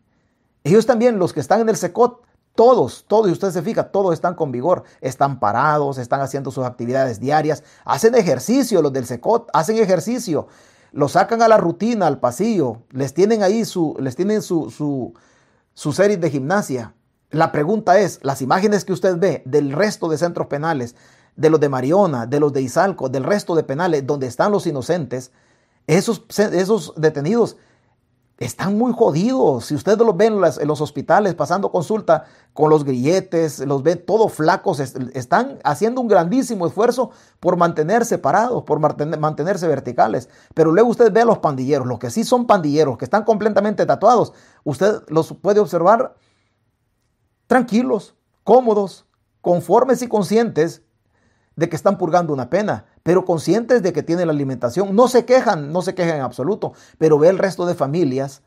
[0.65, 2.23] Ellos también, los que están en el SECOT,
[2.55, 6.65] todos, todos, y usted se fija, todos están con vigor, están parados, están haciendo sus
[6.65, 10.49] actividades diarias, hacen ejercicio, los del SECOT hacen ejercicio,
[10.93, 14.71] los sacan a la rutina, al pasillo, les tienen ahí su, les tienen su,
[15.75, 16.95] su, serie de gimnasia.
[17.31, 20.95] La pregunta es, las imágenes que usted ve del resto de centros penales,
[21.35, 24.67] de los de Mariona, de los de Izalco, del resto de penales donde están los
[24.67, 25.33] inocentes,
[25.87, 27.57] esos, esos detenidos
[28.39, 29.67] están muy jodidos.
[29.67, 34.33] Si ustedes los ven en, los hospitales pasando consulta con los grilletes, los ven todos
[34.33, 40.29] flacos, están haciendo un grandísimo esfuerzo por mantenerse parados, por mantenerse verticales.
[40.55, 43.87] Pero luego usted ve a los pandilleros, los que sí son pandilleros, que están completamente
[43.87, 44.33] tatuados,
[44.65, 46.15] usted los puede observar
[47.47, 48.15] tranquilos,
[48.45, 49.07] cómodos,
[49.41, 50.83] conformes y conscientes
[51.57, 54.95] de que están purgando una pena, pero conscientes de que tienen la alimentación.
[54.95, 58.43] No se quejan, no se quejan en absoluto, pero ve el resto de familias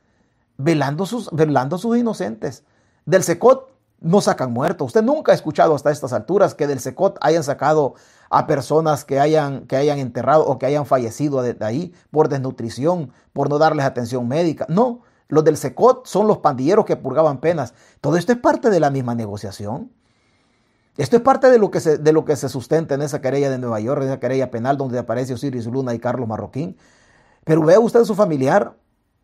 [0.57, 2.63] velando sus, velando sus inocentes.
[3.05, 4.87] Del SECOT no sacan muertos.
[4.87, 7.95] Usted nunca ha escuchado hasta estas alturas que del SECOT hayan sacado
[8.29, 13.11] a personas que hayan, que hayan enterrado o que hayan fallecido de, ahí por desnutrición,
[13.33, 14.65] por no darles atención médica.
[14.69, 17.73] No, los del SECOT son los pandilleros que purgaban penas.
[18.01, 19.91] Todo esto es parte de la misma negociación.
[20.97, 23.49] Esto es parte de lo que se, de lo que se sustenta en esa querella
[23.49, 26.77] de Nueva York, en esa querella penal donde aparece Osiris Luna y Carlos Marroquín.
[27.43, 28.77] Pero vea usted a su familiar,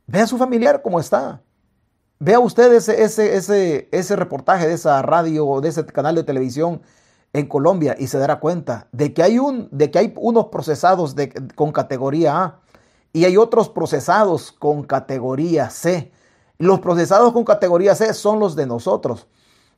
[0.06, 1.42] vea a su familiar cómo está.
[2.20, 6.24] Vea usted ese, ese, ese, ese reportaje de esa radio o de ese canal de
[6.24, 6.82] televisión
[7.34, 11.16] en Colombia y se dará cuenta de que hay, un, de que hay unos procesados
[11.16, 12.60] de, con categoría A
[13.14, 16.12] y hay otros procesados con categoría C.
[16.58, 19.28] Los procesados con categoría C son los de nosotros.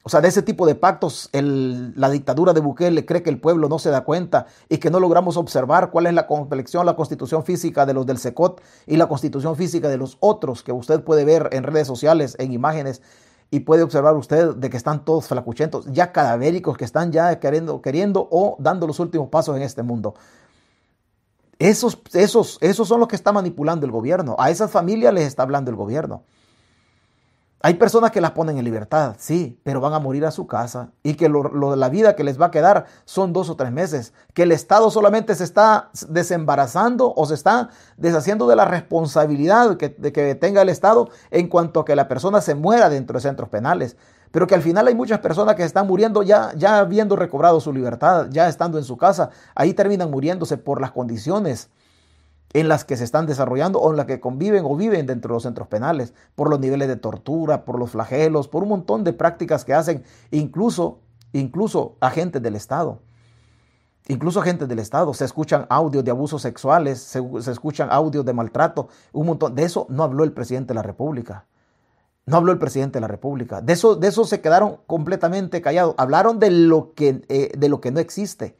[0.05, 3.69] O sea, de ese tipo de pactos, la dictadura de Bukele cree que el pueblo
[3.69, 7.45] no se da cuenta y que no logramos observar cuál es la complexión, la constitución
[7.45, 11.23] física de los del SECOT y la constitución física de los otros que usted puede
[11.23, 13.01] ver en redes sociales, en imágenes,
[13.49, 17.81] y puede observar usted de que están todos flacuchentos, ya cadavéricos, que están ya queriendo,
[17.81, 20.15] queriendo o dando los últimos pasos en este mundo.
[21.59, 24.35] Esos, esos, esos son los que está manipulando el gobierno.
[24.37, 26.23] A esas familias les está hablando el gobierno.
[27.65, 30.91] Hay personas que las ponen en libertad, sí, pero van a morir a su casa
[31.01, 34.11] y que lo, la vida que les va a quedar son dos o tres meses.
[34.33, 39.87] Que el Estado solamente se está desembarazando o se está deshaciendo de la responsabilidad que,
[39.87, 43.21] de que tenga el Estado en cuanto a que la persona se muera dentro de
[43.21, 43.95] centros penales.
[44.31, 47.71] Pero que al final hay muchas personas que están muriendo ya, ya habiendo recobrado su
[47.71, 49.29] libertad, ya estando en su casa.
[49.55, 51.69] Ahí terminan muriéndose por las condiciones
[52.53, 55.33] en las que se están desarrollando o en las que conviven o viven dentro de
[55.33, 59.13] los centros penales, por los niveles de tortura, por los flagelos, por un montón de
[59.13, 60.99] prácticas que hacen incluso,
[61.33, 62.99] incluso agentes del Estado.
[64.07, 68.89] Incluso agentes del Estado, se escuchan audios de abusos sexuales, se, escuchan audios de maltrato,
[69.13, 69.55] un montón.
[69.55, 71.45] De eso no habló el presidente de la República.
[72.25, 73.61] No habló el presidente de la República.
[73.61, 75.95] De eso, de eso se quedaron completamente callados.
[75.97, 78.57] Hablaron de lo, que, eh, de lo que no existe.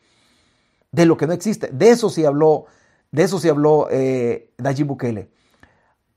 [0.91, 1.69] De lo que no existe.
[1.73, 2.65] De eso sí habló
[3.13, 4.51] de eso se habló eh,
[4.85, 5.29] Bukele.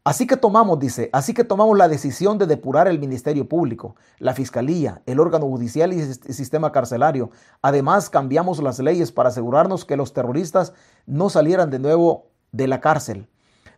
[0.03, 4.33] Así que tomamos, dice, así que tomamos la decisión de depurar el Ministerio Público, la
[4.33, 7.31] Fiscalía, el órgano judicial y el sistema carcelario.
[7.61, 10.73] Además, cambiamos las leyes para asegurarnos que los terroristas
[11.05, 13.29] no salieran de nuevo de la cárcel.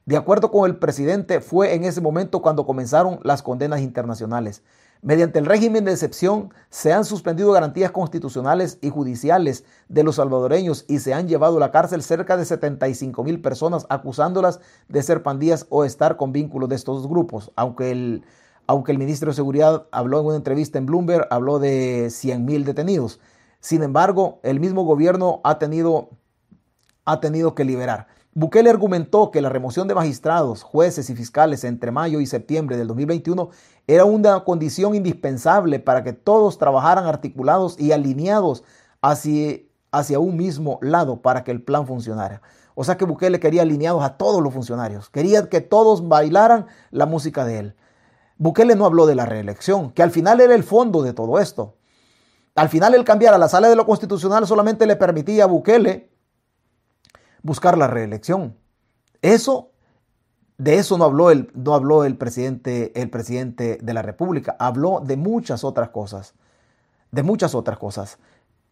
[0.07, 4.63] De acuerdo con el presidente, fue en ese momento cuando comenzaron las condenas internacionales.
[5.01, 10.85] Mediante el régimen de excepción se han suspendido garantías constitucionales y judiciales de los salvadoreños
[10.89, 14.59] y se han llevado a la cárcel cerca de 75 mil personas acusándolas
[14.89, 17.53] de ser pandillas o estar con vínculos de estos grupos.
[17.55, 18.25] Aunque el,
[18.67, 22.65] aunque el ministro de Seguridad habló en una entrevista en Bloomberg, habló de 100 mil
[22.65, 23.21] detenidos.
[23.61, 26.11] Sin embargo, el mismo gobierno ha tenido,
[27.05, 28.09] ha tenido que liberar.
[28.39, 32.87] Bukele argumentó que la remoción de magistrados, jueces y fiscales entre mayo y septiembre del
[32.87, 33.51] 2021
[33.89, 38.63] era una condición indispensable para que todos trabajaran articulados y alineados
[39.03, 39.59] hacia,
[39.91, 42.41] hacia un mismo lado para que el plan funcionara.
[42.77, 47.07] O sea que Bukele quería alineados a todos los funcionarios, quería que todos bailaran la
[47.07, 47.75] música de él.
[48.37, 51.75] Bukele no habló de la reelección, que al final era el fondo de todo esto.
[52.55, 56.18] Al final el cambiar a la sala de lo constitucional solamente le permitía a Bukele
[57.43, 58.57] buscar la reelección.
[59.23, 59.71] Eso,
[60.57, 64.57] de eso no habló el, no habló el presidente, el presidente de la República.
[64.59, 66.35] Habló de muchas otras cosas.
[67.11, 68.19] De muchas otras cosas.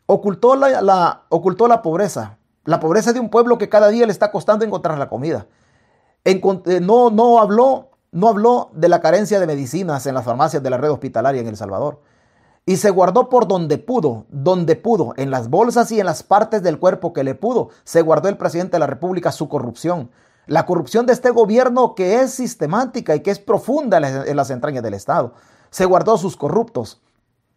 [0.07, 2.39] Ocultó la, ocultó la pobreza.
[2.65, 5.47] La pobreza de un pueblo que cada día le está costando encontrar la comida.
[6.25, 6.41] Eh,
[6.81, 10.77] no, no, habló, no habló de la carencia de medicinas en las farmacias de la
[10.77, 12.01] red hospitalaria en El Salvador
[12.69, 16.65] y se guardó por donde pudo, donde pudo, en las bolsas y en las partes
[16.65, 17.71] del cuerpo que le pudo.
[17.85, 20.11] Se guardó el presidente de la República su corrupción.
[20.49, 24.83] La corrupción de este gobierno que es sistemática y que es profunda en las entrañas
[24.83, 25.35] del Estado.
[25.71, 27.01] Se guardó sus corruptos.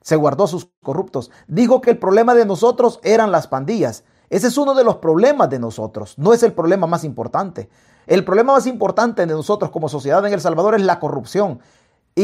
[0.01, 1.31] Se guardó sus corruptos.
[1.47, 4.03] Dijo que el problema de nosotros eran las pandillas.
[4.29, 6.19] Ese es uno de los problemas de nosotros.
[6.19, 7.67] No es el problema más importante.
[8.05, 11.59] El problema más importante de nosotros como sociedad en El Salvador es la corrupción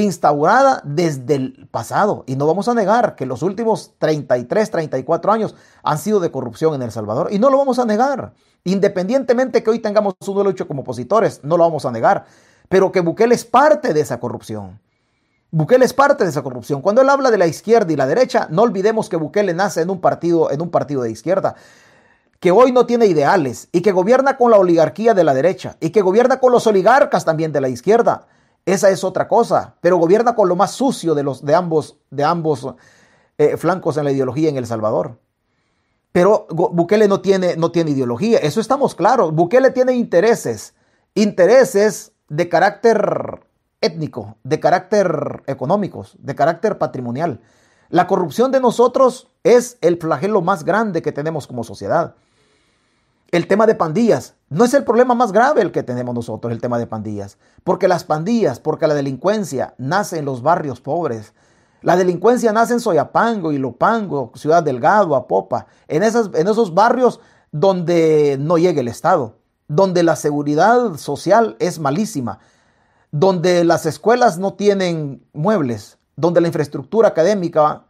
[0.03, 2.23] instaurada desde el pasado.
[2.27, 6.73] Y no vamos a negar que los últimos 33, 34 años han sido de corrupción
[6.75, 7.29] en El Salvador.
[7.31, 8.33] Y no lo vamos a negar.
[8.63, 12.25] Independientemente que hoy tengamos un duelo hecho como opositores, no lo vamos a negar.
[12.67, 14.79] pero que Bukele es parte de esa corrupción.
[15.51, 16.81] Bukele es parte de esa corrupción.
[16.81, 19.89] Cuando él habla de la izquierda y la derecha, no olvidemos que Bukele nace en
[19.89, 21.55] un partido, en un partido de izquierda,
[22.39, 25.91] que hoy no tiene ideales y que gobierna con la oligarquía de la derecha y
[25.91, 28.27] que gobierna con los oligarcas también de la izquierda.
[28.65, 32.23] Esa es otra cosa, pero gobierna con lo más sucio de, los, de ambos, de
[32.23, 32.67] ambos
[33.37, 35.19] eh, flancos en la ideología en El Salvador.
[36.11, 39.33] Pero Bukele no tiene, no tiene ideología, eso estamos claros.
[39.33, 40.73] Bukele tiene intereses,
[41.13, 43.45] intereses de carácter
[43.81, 47.41] étnico, de carácter económicos, de carácter patrimonial.
[47.89, 52.15] La corrupción de nosotros es el flagelo más grande que tenemos como sociedad.
[53.35, 54.35] El tema de pandillas.
[54.47, 57.37] No es el problema más grave el que tenemos nosotros, el tema de pandillas.
[57.65, 61.33] Porque las pandillas, porque la delincuencia nace en los barrios pobres,
[61.81, 67.19] la delincuencia nace en Soyapango, Ilopango, Ciudad Delgado, Apopa, en, esas, en esos barrios
[67.51, 69.35] donde no llega el Estado,
[69.67, 72.39] donde la seguridad social es malísima,
[73.11, 77.83] donde las escuelas no tienen muebles, donde la infraestructura académica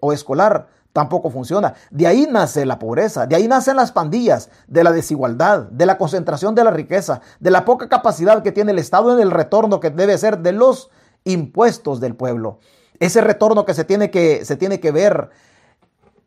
[0.00, 1.74] o escolar tampoco funciona.
[1.90, 5.98] De ahí nace la pobreza, de ahí nacen las pandillas, de la desigualdad, de la
[5.98, 9.80] concentración de la riqueza, de la poca capacidad que tiene el Estado en el retorno
[9.80, 10.90] que debe ser de los
[11.24, 12.58] impuestos del pueblo.
[13.00, 15.30] Ese retorno que se tiene que, se tiene que ver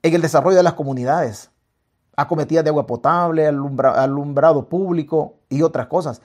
[0.04, 1.52] en el desarrollo de las comunidades,
[2.16, 6.22] acometidas de agua potable, alumbrado público y otras cosas.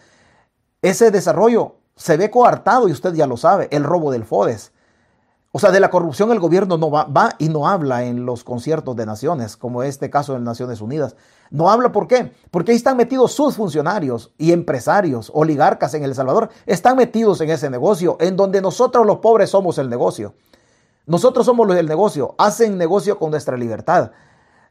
[0.83, 4.73] Ese desarrollo se ve coartado y usted ya lo sabe, el robo del FODES.
[5.57, 8.95] O sea, de la corrupción el gobierno no va, y no habla en los conciertos
[8.95, 11.17] de naciones, como este caso de Naciones Unidas.
[11.49, 12.35] No habla por qué?
[12.51, 17.49] Porque ahí están metidos sus funcionarios y empresarios, oligarcas en El Salvador, están metidos en
[17.49, 20.35] ese negocio, en donde nosotros los pobres somos el negocio.
[21.07, 24.11] Nosotros somos los del negocio, hacen negocio con nuestra libertad.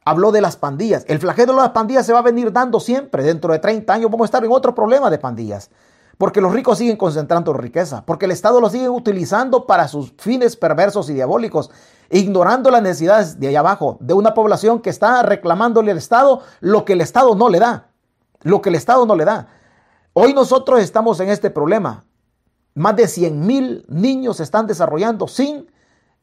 [0.05, 1.03] Habló de las pandillas.
[1.07, 3.23] El flagelo de las pandillas se va a venir dando siempre.
[3.23, 5.71] Dentro de 30 años vamos a estar en otro problema de pandillas.
[6.17, 10.55] Porque los ricos siguen concentrando riqueza, porque el Estado lo sigue utilizando para sus fines
[10.55, 11.71] perversos y diabólicos,
[12.09, 16.85] ignorando las necesidades de allá abajo, de una población que está reclamándole al Estado lo
[16.85, 17.89] que el Estado no le da,
[18.41, 19.47] lo que el Estado no le da.
[20.13, 22.05] Hoy nosotros estamos en este problema.
[22.75, 25.69] Más de 100 mil niños se están desarrollando sin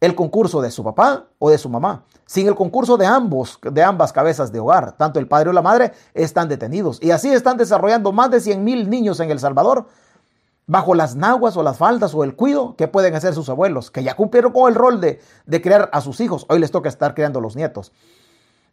[0.03, 2.05] el concurso de su papá o de su mamá.
[2.27, 5.63] Sin el concurso de ambos, de ambas cabezas de hogar, tanto el padre o la
[5.63, 6.99] madre están detenidos.
[7.01, 9.87] Y así están desarrollando más de 100 mil niños en El Salvador
[10.67, 14.03] bajo las naguas o las faldas o el cuido que pueden hacer sus abuelos, que
[14.03, 15.21] ya cumplieron con el rol de,
[15.63, 16.47] criar a sus hijos.
[16.49, 17.93] Hoy les toca estar criando a los nietos.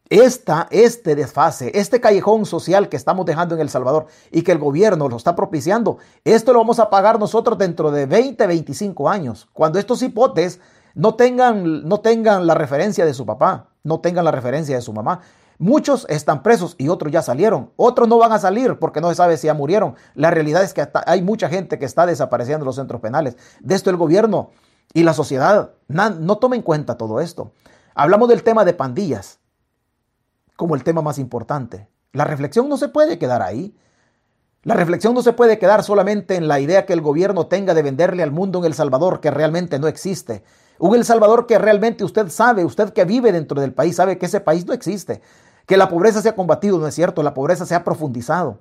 [0.10, 4.58] Esta, este desfase, este callejón social que estamos dejando en El Salvador y que el
[4.58, 9.48] gobierno lo está propiciando, esto lo vamos a pagar nosotros dentro de 20, 25 años,
[9.54, 10.60] cuando estos hipotes
[11.00, 14.92] no tengan, no tengan la referencia de su papá, no tengan la referencia de su
[14.92, 15.22] mamá.
[15.58, 17.72] Muchos están presos y otros ya salieron.
[17.78, 19.96] Otros no van a salir porque no se sabe si ya murieron.
[20.14, 23.38] La realidad es que hay mucha gente que está desapareciendo en los centros penales.
[23.62, 24.52] De esto el gobierno
[24.94, 27.54] y la sociedad no tomen en cuenta todo esto.
[27.96, 29.40] Hablamos del tema de pandillas
[30.58, 31.88] como el tema más importante.
[32.12, 33.74] La reflexión no se puede quedar ahí.
[34.64, 37.84] La reflexión no se puede quedar solamente en la idea que el gobierno tenga de
[37.84, 40.44] venderle al mundo en El Salvador que realmente no existe.
[40.80, 44.28] Un El Salvador que realmente usted sabe, usted que vive dentro del país, sabe que
[44.28, 45.22] ese país no existe.
[45.66, 48.60] Que la pobreza se ha combatido, no es cierto, la pobreza se ha profundizado.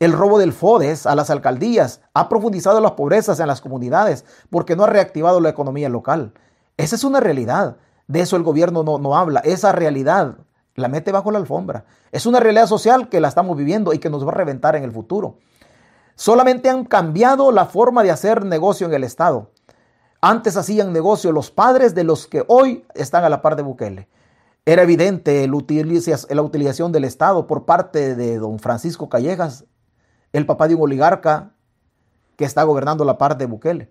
[0.00, 4.74] El robo del FODES a las alcaldías ha profundizado las pobrezas en las comunidades porque
[4.74, 6.32] no ha reactivado la economía local.
[6.78, 7.76] Esa es una realidad.
[8.08, 9.40] De eso el gobierno no, no habla.
[9.40, 10.38] Esa realidad
[10.74, 11.84] la mete bajo la alfombra.
[12.10, 14.82] Es una realidad social que la estamos viviendo y que nos va a reventar en
[14.82, 15.38] el futuro.
[16.16, 19.50] Solamente han cambiado la forma de hacer negocio en el Estado.
[20.26, 24.08] Antes hacían negocio los padres de los que hoy están a la par de Bukele.
[24.64, 29.66] Era evidente la utilización del Estado por parte de don Francisco Callejas,
[30.32, 31.50] el papá de un oligarca
[32.36, 33.90] que está gobernando la par de Bukele.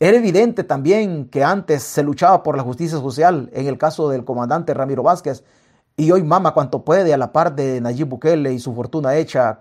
[0.00, 4.24] Era evidente también que antes se luchaba por la justicia social en el caso del
[4.24, 5.44] comandante Ramiro Vázquez
[5.94, 9.60] y hoy mama cuanto puede a la par de Nayib Bukele y su fortuna hecha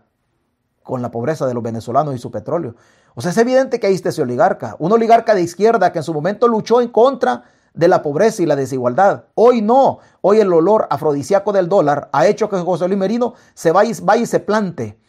[0.82, 2.76] con la pobreza de los venezolanos y su petróleo.
[3.16, 6.04] O sea, es evidente que ahí está ese oligarca, un oligarca de izquierda que en
[6.04, 9.26] su momento luchó en contra de la pobreza y la desigualdad.
[9.36, 13.72] Hoy no, hoy el olor afrodisíaco del dólar ha hecho que José Luis Merino se
[13.72, 15.00] vaya, vaya y se plante,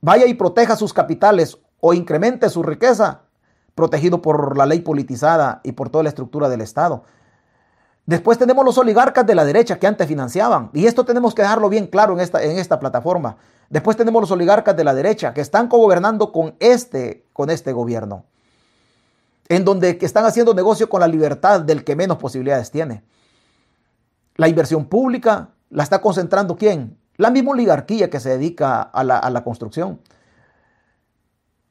[0.00, 3.22] vaya y proteja sus capitales o incremente su riqueza,
[3.74, 7.04] protegido por la ley politizada y por toda la estructura del Estado.
[8.06, 10.70] Después tenemos los oligarcas de la derecha que antes financiaban.
[10.74, 13.36] Y esto tenemos que dejarlo bien claro en esta, en esta plataforma.
[13.70, 18.24] Después tenemos los oligarcas de la derecha que están gobernando con este, con este gobierno.
[19.48, 23.04] En donde están haciendo negocio con la libertad del que menos posibilidades tiene.
[24.36, 26.98] La inversión pública la está concentrando quién?
[27.16, 30.00] La misma oligarquía que se dedica a la, a la construcción.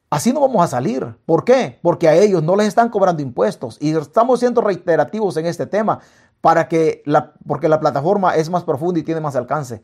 [0.09, 1.15] Así no vamos a salir.
[1.25, 1.79] ¿Por qué?
[1.81, 3.77] Porque a ellos no les están cobrando impuestos.
[3.81, 5.99] Y estamos siendo reiterativos en este tema
[6.39, 7.03] para que
[7.47, 9.81] porque la plataforma es más profunda y tiene más alcance.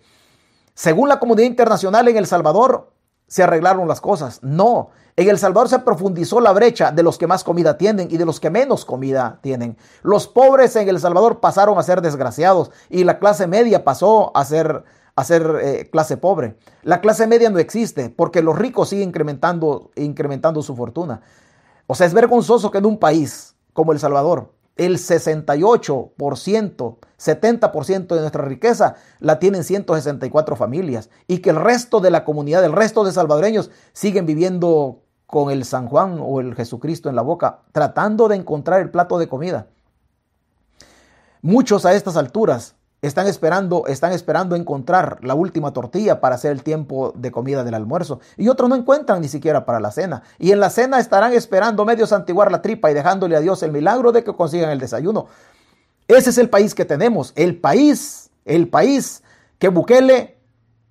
[0.79, 2.89] Según la comunidad internacional en El Salvador,
[3.27, 4.39] se arreglaron las cosas.
[4.41, 8.15] No, en El Salvador se profundizó la brecha de los que más comida tienen y
[8.15, 9.75] de los que menos comida tienen.
[10.03, 14.45] Los pobres en El Salvador pasaron a ser desgraciados y la clase media pasó a
[14.45, 14.85] ser
[15.17, 16.55] a ser eh, clase pobre.
[16.83, 21.19] La clase media no existe porque los ricos siguen incrementando, incrementando su fortuna.
[21.87, 28.19] O sea, es vergonzoso que en un país como El Salvador, el 68%, 70% de
[28.21, 33.03] nuestra riqueza la tienen 164 familias y que el resto de la comunidad, el resto
[33.03, 38.29] de salvadoreños siguen viviendo con el San Juan o el Jesucristo en la boca, tratando
[38.29, 39.67] de encontrar el plato de comida.
[41.41, 46.63] Muchos a estas alturas están esperando, están esperando encontrar la última tortilla para hacer el
[46.63, 48.19] tiempo de comida del almuerzo.
[48.35, 50.23] Y otros no encuentran ni siquiera para la cena.
[50.37, 53.71] Y en la cena estarán esperando medio santiguar la tripa y dejándole a Dios el
[53.71, 55.27] milagro de que consigan el desayuno.
[56.07, 57.31] Ese es el país que tenemos.
[57.35, 59.23] El país, el país
[59.59, 60.37] que Bukele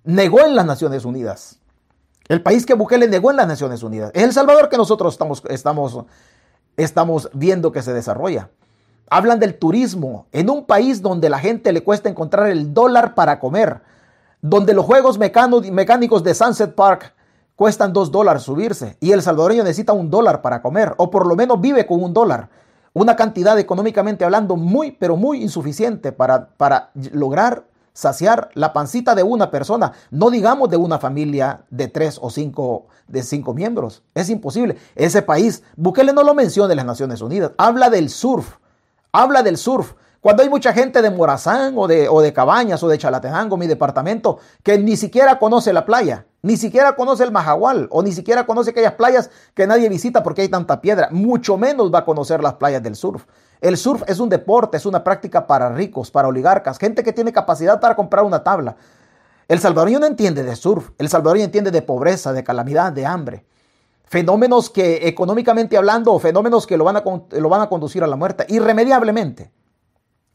[0.03, 1.59] negó en las Naciones Unidas.
[2.27, 4.11] El país que Bukele negó en las Naciones Unidas.
[4.15, 6.05] Es El Salvador que nosotros estamos, estamos,
[6.77, 8.49] estamos viendo que se desarrolla.
[9.09, 13.39] Hablan del turismo en un país donde la gente le cuesta encontrar el dólar para
[13.39, 13.81] comer,
[14.41, 17.13] donde los juegos mecánicos de Sunset Park
[17.55, 21.35] cuestan dos dólares subirse y el salvadoreño necesita un dólar para comer o por lo
[21.35, 22.49] menos vive con un dólar.
[22.93, 29.23] Una cantidad económicamente hablando muy, pero muy insuficiente para, para lograr saciar la pancita de
[29.23, 34.03] una persona, no digamos de una familia de tres o cinco, de cinco miembros.
[34.15, 34.77] Es imposible.
[34.95, 38.55] Ese país, Bukele no lo menciona en las Naciones Unidas, habla del surf
[39.11, 39.93] Habla del surf.
[40.21, 43.65] Cuando hay mucha gente de Morazán o de, o de Cabañas o de Chalatenango, mi
[43.65, 48.45] departamento, que ni siquiera conoce la playa, ni siquiera conoce el Majagual o ni siquiera
[48.45, 52.43] conoce aquellas playas que nadie visita porque hay tanta piedra, mucho menos va a conocer
[52.43, 53.23] las playas del surf.
[53.61, 57.33] El surf es un deporte, es una práctica para ricos, para oligarcas, gente que tiene
[57.33, 58.75] capacidad para comprar una tabla.
[59.47, 63.45] El salvadoreño no entiende de surf, el salvadoreño entiende de pobreza, de calamidad, de hambre
[64.09, 68.15] fenómenos que económicamente hablando, fenómenos que lo van, a, lo van a conducir a la
[68.15, 69.51] muerte, irremediablemente,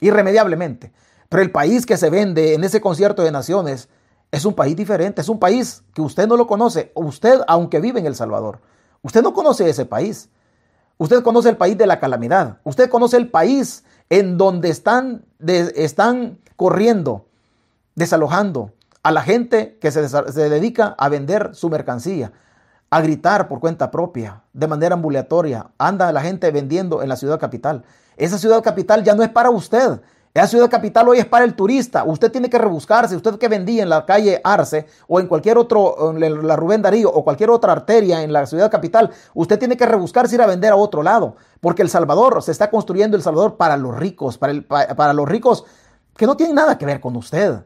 [0.00, 0.92] irremediablemente.
[1.28, 3.88] Pero el país que se vende en ese concierto de naciones
[4.30, 7.98] es un país diferente, es un país que usted no lo conoce, usted aunque vive
[7.98, 8.60] en El Salvador,
[9.02, 10.30] usted no conoce ese país.
[10.96, 16.38] Usted conoce el país de la calamidad, usted conoce el país en donde están, están
[16.54, 17.26] corriendo,
[17.96, 18.70] desalojando
[19.02, 22.32] a la gente que se, se dedica a vender su mercancía
[22.94, 25.66] a gritar por cuenta propia, de manera ambulatoria.
[25.78, 27.82] Anda la gente vendiendo en la ciudad capital.
[28.16, 30.00] Esa ciudad capital ya no es para usted.
[30.32, 32.04] Esa ciudad capital hoy es para el turista.
[32.04, 33.16] Usted tiene que rebuscarse.
[33.16, 37.10] Usted que vendía en la calle Arce o en cualquier otro, en la Rubén Darío
[37.10, 40.70] o cualquier otra arteria en la ciudad capital, usted tiene que rebuscarse ir a vender
[40.70, 41.34] a otro lado.
[41.60, 44.62] Porque El Salvador se está construyendo El Salvador para los ricos, para,
[44.94, 45.64] para los ricos
[46.16, 47.56] que no tienen nada que ver con usted.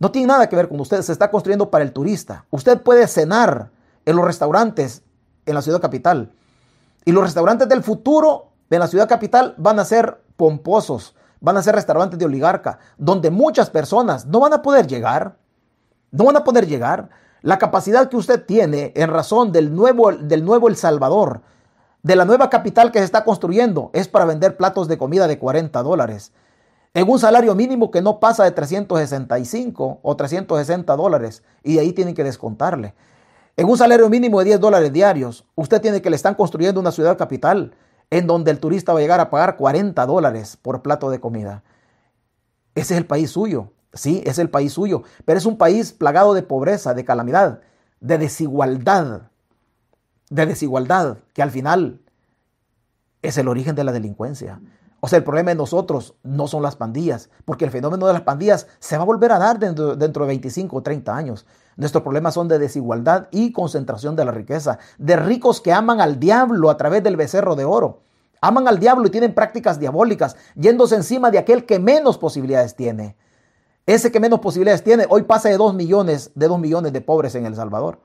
[0.00, 1.00] No tiene nada que ver con usted.
[1.02, 2.44] Se está construyendo para el turista.
[2.50, 3.70] Usted puede cenar
[4.04, 5.02] en los restaurantes
[5.46, 6.32] en la ciudad capital.
[7.04, 11.62] Y los restaurantes del futuro en la ciudad capital van a ser pomposos, van a
[11.62, 15.36] ser restaurantes de oligarca, donde muchas personas no van a poder llegar,
[16.10, 17.10] no van a poder llegar.
[17.42, 21.42] La capacidad que usted tiene en razón del nuevo, del nuevo El Salvador,
[22.02, 25.38] de la nueva capital que se está construyendo, es para vender platos de comida de
[25.38, 26.32] 40 dólares.
[26.94, 31.42] En un salario mínimo que no pasa de 365 o 360 dólares.
[31.62, 32.94] Y de ahí tienen que descontarle.
[33.56, 36.90] En un salario mínimo de 10 dólares diarios, usted tiene que le están construyendo una
[36.90, 37.74] ciudad capital
[38.10, 41.62] en donde el turista va a llegar a pagar 40 dólares por plato de comida.
[42.74, 46.32] Ese es el país suyo, sí, es el país suyo, pero es un país plagado
[46.32, 47.60] de pobreza, de calamidad,
[48.00, 49.30] de desigualdad,
[50.30, 52.00] de desigualdad, que al final
[53.20, 54.60] es el origen de la delincuencia.
[55.00, 58.22] O sea, el problema de nosotros no son las pandillas, porque el fenómeno de las
[58.22, 61.44] pandillas se va a volver a dar dentro, dentro de 25 o 30 años.
[61.76, 66.18] Nuestros problemas son de desigualdad y concentración de la riqueza, de ricos que aman al
[66.18, 68.00] diablo a través del becerro de oro.
[68.40, 73.16] Aman al diablo y tienen prácticas diabólicas, yéndose encima de aquel que menos posibilidades tiene.
[73.86, 77.34] Ese que menos posibilidades tiene, hoy pasa de 2 millones, de 2 millones de pobres
[77.34, 77.98] en El Salvador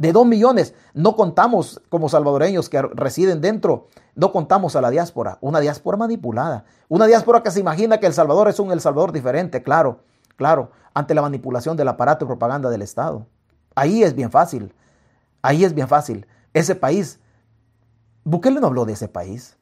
[0.00, 0.74] de 2 millones.
[0.94, 6.64] No contamos como salvadoreños que residen dentro, no contamos a la diáspora, una diáspora manipulada,
[6.88, 10.00] una diáspora que se imagina que El Salvador es un El Salvador diferente, claro,
[10.36, 13.26] claro, ante la manipulación del aparato de propaganda del Estado.
[13.74, 14.74] Ahí es bien fácil,
[15.42, 16.26] ahí es bien fácil.
[16.52, 17.20] Ese país,
[18.24, 19.56] Bukele no habló de ese país.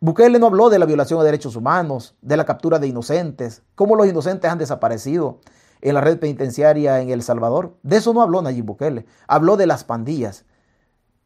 [0.00, 3.94] Bukele no habló de la violación de derechos humanos, de la captura de inocentes, cómo
[3.94, 5.38] los inocentes han desaparecido
[5.82, 7.76] en la red penitenciaria en El Salvador.
[7.82, 9.04] De eso no habló Nayib Bukele.
[9.26, 10.44] Habló de las pandillas.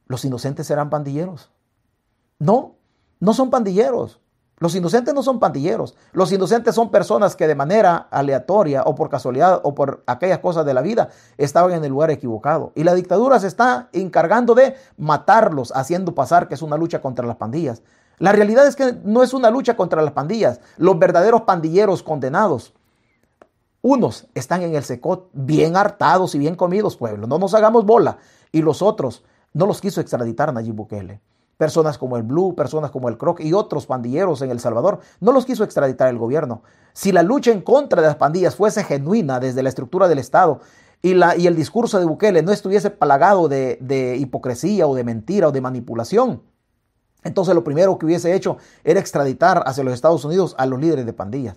[0.08, 1.50] los inocentes serán pandilleros.
[2.38, 2.76] No,
[3.18, 4.20] no son pandilleros.
[4.58, 5.96] Los inocentes no son pandilleros.
[6.12, 10.64] Los inocentes son personas que de manera aleatoria o por casualidad o por aquellas cosas
[10.64, 12.72] de la vida estaban en el lugar equivocado.
[12.74, 17.26] Y la dictadura se está encargando de matarlos, haciendo pasar que es una lucha contra
[17.26, 17.82] las pandillas.
[18.18, 20.60] La realidad es que no es una lucha contra las pandillas.
[20.78, 22.72] Los verdaderos pandilleros condenados,
[23.82, 27.26] unos están en el secot bien hartados y bien comidos, pueblo.
[27.26, 28.16] No nos hagamos bola.
[28.52, 31.20] Y los otros no los quiso extraditar Nayib Bukele.
[31.56, 35.32] Personas como el Blue, personas como el Croc y otros pandilleros en El Salvador no
[35.32, 36.62] los quiso extraditar el gobierno.
[36.92, 40.60] Si la lucha en contra de las pandillas fuese genuina desde la estructura del Estado
[41.02, 45.04] y, la, y el discurso de Bukele no estuviese palagado de, de hipocresía o de
[45.04, 46.42] mentira o de manipulación,
[47.26, 51.06] entonces lo primero que hubiese hecho era extraditar hacia los Estados Unidos a los líderes
[51.06, 51.56] de pandillas.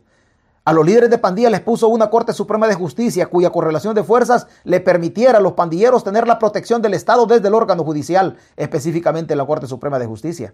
[0.66, 4.04] A los líderes de pandillas les puso una Corte Suprema de Justicia cuya correlación de
[4.04, 8.38] fuerzas le permitiera a los pandilleros tener la protección del Estado desde el órgano judicial,
[8.58, 10.54] específicamente la Corte Suprema de Justicia.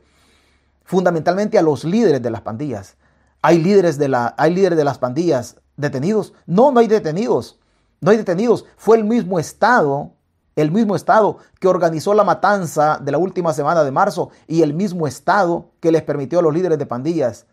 [0.83, 2.95] Fundamentalmente a los líderes de las pandillas.
[3.41, 6.33] ¿Hay líderes de, la, ¿Hay líderes de las pandillas detenidos?
[6.45, 7.59] No, no hay detenidos.
[7.99, 8.65] No hay detenidos.
[8.77, 10.11] Fue el mismo Estado
[10.55, 14.73] el mismo Estado que organizó la matanza de la última semana de marzo y el
[14.73, 17.45] mismo Estado que les permitió a los líderes de pandillas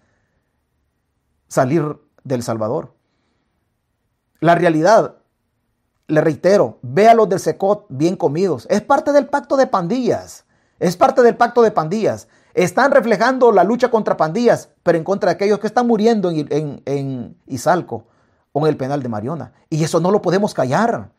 [1.48, 2.94] salir del Salvador.
[4.40, 5.16] La realidad,
[6.08, 8.66] le reitero, ve a los del SECOT bien comidos.
[8.70, 10.44] Es parte del pacto de pandillas.
[10.78, 12.28] Es parte del pacto de pandillas.
[12.54, 16.46] Están reflejando la lucha contra pandillas, pero en contra de aquellos que están muriendo en,
[16.50, 18.04] en, en Izalco
[18.52, 19.52] o en el penal de Mariona.
[19.70, 21.10] Y eso no lo podemos callar.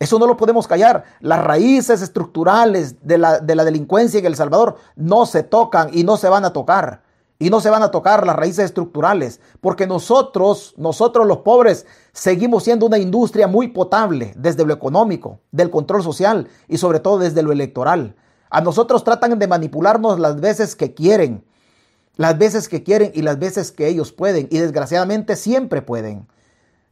[0.00, 1.04] Eso no lo podemos callar.
[1.20, 6.04] Las raíces estructurales de la, de la, delincuencia en El Salvador no se tocan y
[6.04, 7.02] no se van a tocar.
[7.40, 9.40] Y no se van a tocar las raíces estructurales.
[9.60, 15.70] Porque nosotros, nosotros los pobres, seguimos siendo una industria muy potable desde lo económico, del
[15.70, 18.14] control social y sobre todo desde lo electoral.
[18.50, 21.44] A nosotros tratan de manipularnos las veces que quieren.
[22.16, 24.46] Las veces que quieren y las veces que ellos pueden.
[24.52, 26.28] Y desgraciadamente siempre pueden.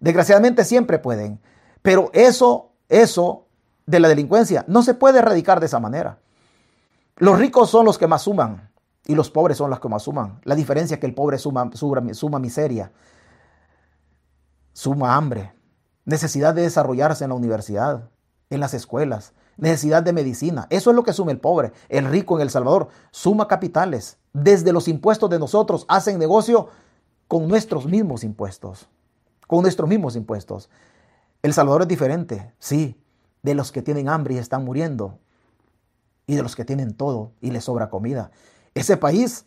[0.01, 1.41] Desgraciadamente siempre pueden.
[1.83, 3.47] Pero eso eso
[3.87, 6.19] de la delincuencia no se puede erradicar de esa manera.
[7.17, 8.68] Los ricos son los que más suman
[9.09, 10.39] y los pobres son los que más suman.
[10.45, 12.93] La diferencia es que el pobre suma, suma, miseria,
[14.75, 15.55] suma hambre,
[16.05, 18.11] necesidad de desarrollarse en la universidad,
[18.51, 20.67] en las escuelas, necesidad de medicina.
[20.69, 21.73] Eso es lo que suma el pobre.
[21.89, 24.19] El rico en El Salvador suma capitales.
[24.35, 26.69] Desde los impuestos de nosotros hacen negocio
[27.29, 28.91] con nuestros mismos impuestos.
[29.47, 30.69] Con nuestros mismos impuestos.
[31.43, 33.01] El Salvador es diferente, sí,
[33.43, 35.19] de los que tienen hambre y están muriendo
[36.27, 38.31] y de los que tienen todo y les sobra comida.
[38.79, 39.45] Ese país,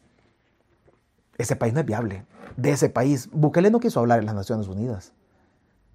[1.37, 2.25] ese país no es viable.
[2.57, 5.13] De ese país, Bukele no quiso hablar en las Naciones Unidas.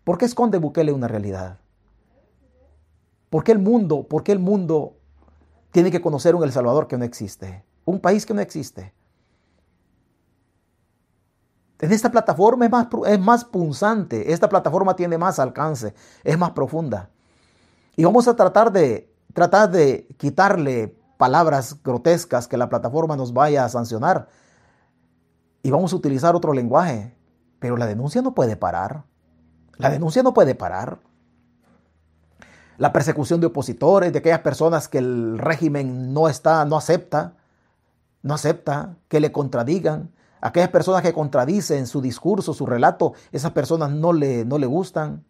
[0.04, 1.58] ¿Por qué esconde Bukele una realidad?
[3.28, 4.96] ¿Por qué el mundo, por el mundo
[5.70, 7.62] tiene que conocer un El Salvador que no existe?
[7.84, 8.94] Un país que no existe.
[11.78, 15.92] En esta plataforma es más, es más punzante, esta plataforma tiene más alcance,
[16.24, 17.10] es más profunda.
[17.96, 23.64] Y vamos a tratar de, tratar de quitarle palabras grotescas que la plataforma nos vaya
[23.64, 24.28] a sancionar.
[25.62, 27.14] Y vamos a utilizar otro lenguaje.
[27.58, 29.04] Pero la denuncia no puede parar.
[29.78, 31.00] La denuncia no puede parar.
[32.78, 37.34] La persecución de opositores, de aquellas personas que el régimen no está, no acepta,
[38.22, 40.10] no acepta, que le contradigan,
[40.40, 45.24] Aquellas personas que contradicen su discurso, su relato, esas personas no le, no le gustan.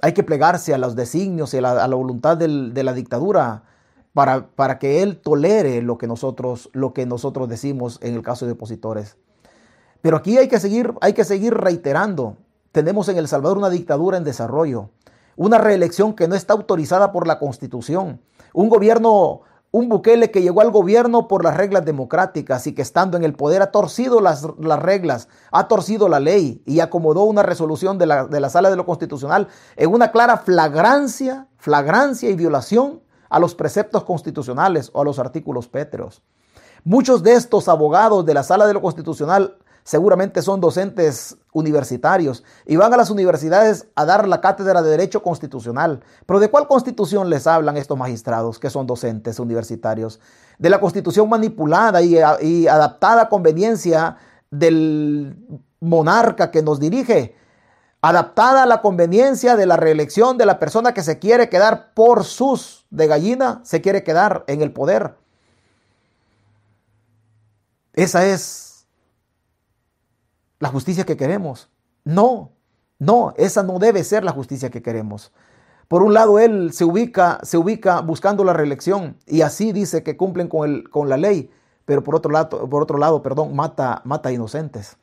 [0.00, 3.62] Hay que plegarse a los designios y a la, voluntad de la dictadura
[4.12, 8.46] para, para, que él tolere lo que, nosotros, lo que nosotros decimos en el caso
[8.46, 9.16] de opositores.
[10.00, 12.36] Pero aquí hay que seguir, hay que seguir reiterando.
[12.72, 14.90] Tenemos en El Salvador una dictadura en desarrollo,
[15.36, 18.20] una reelección que no está autorizada por la Constitución,
[18.52, 23.16] un gobierno un Bukele que llegó al gobierno por las reglas democráticas y que estando
[23.16, 27.42] en el poder ha torcido las, las reglas, ha torcido la ley y acomodó una
[27.42, 32.34] resolución de la, de la Sala de lo Constitucional en una clara flagrancia, flagrancia y
[32.34, 36.22] violación a los preceptos constitucionales o a los artículos pétreos.
[36.84, 39.56] Muchos de estos abogados de la Sala de lo Constitucional
[39.88, 45.22] seguramente son docentes universitarios y van a las universidades a dar la cátedra de Derecho
[45.22, 46.02] Constitucional.
[46.26, 50.20] Pero ¿de cuál constitución les hablan estos magistrados que son docentes universitarios?
[50.58, 54.18] De la constitución manipulada y, y adaptada a conveniencia
[54.50, 55.36] del
[55.80, 57.34] monarca que nos dirige,
[58.00, 62.24] adaptada a la conveniencia de la reelección de la persona que se quiere quedar por
[62.24, 65.16] sus de gallina, se quiere quedar en el poder.
[67.94, 68.86] Esa es
[70.60, 71.68] la justicia que queremos.
[72.04, 72.52] No,
[72.98, 75.32] no, esa no debe ser la justicia que queremos.
[75.88, 80.16] Por un lado, él se ubica, se ubica buscando la reelección y así dice que
[80.16, 81.50] cumplen con, el, con la ley,
[81.86, 84.96] pero por otro lado, por otro lado perdón, mata, mata inocentes.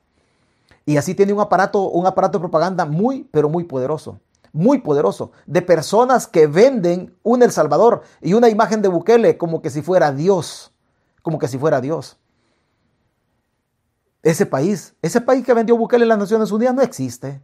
[0.85, 4.19] Y así tiene un aparato, un aparato de propaganda muy, pero muy poderoso.
[4.53, 5.31] Muy poderoso.
[5.45, 9.81] De personas que venden un El Salvador y una imagen de Bukele como que si
[9.81, 10.71] fuera Dios.
[11.21, 12.17] Como que si fuera Dios.
[14.21, 17.41] Ese país, ese país que vendió Bukele en las Naciones Unidas no existe.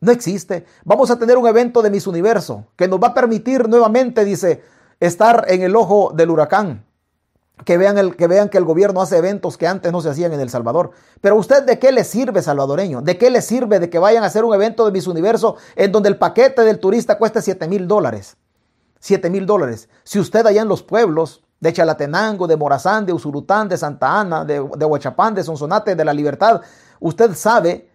[0.00, 0.64] No existe.
[0.84, 4.62] Vamos a tener un evento de Miss Universo que nos va a permitir nuevamente, dice,
[4.98, 6.84] estar en el ojo del huracán.
[7.64, 10.32] Que vean, el, que vean que el gobierno hace eventos que antes no se hacían
[10.32, 10.92] en El Salvador.
[11.20, 13.02] Pero usted, ¿de qué le sirve, salvadoreño?
[13.02, 15.92] ¿De qué le sirve de que vayan a hacer un evento de Miss Universo en
[15.92, 18.36] donde el paquete del turista cueste 7 mil dólares?
[19.00, 19.88] 7 mil dólares.
[20.04, 24.44] Si usted allá en los pueblos de Chalatenango, de Morazán, de Usurután, de Santa Ana,
[24.44, 26.62] de, de Huachapán, de Sonsonate, de La Libertad,
[27.00, 27.90] usted sabe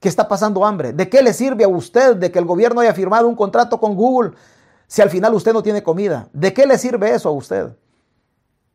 [0.00, 0.92] que está pasando hambre.
[0.92, 3.94] ¿De qué le sirve a usted de que el gobierno haya firmado un contrato con
[3.94, 4.32] Google
[4.86, 6.28] si al final usted no tiene comida?
[6.32, 7.68] ¿De qué le sirve eso a usted?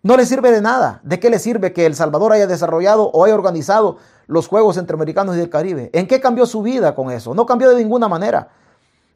[0.07, 1.01] No le sirve de nada.
[1.03, 3.97] ¿De qué le sirve que El Salvador haya desarrollado o haya organizado
[4.27, 5.89] los Juegos Centroamericanos y del Caribe?
[5.91, 7.33] ¿En qué cambió su vida con eso?
[7.33, 8.47] No cambió de ninguna manera.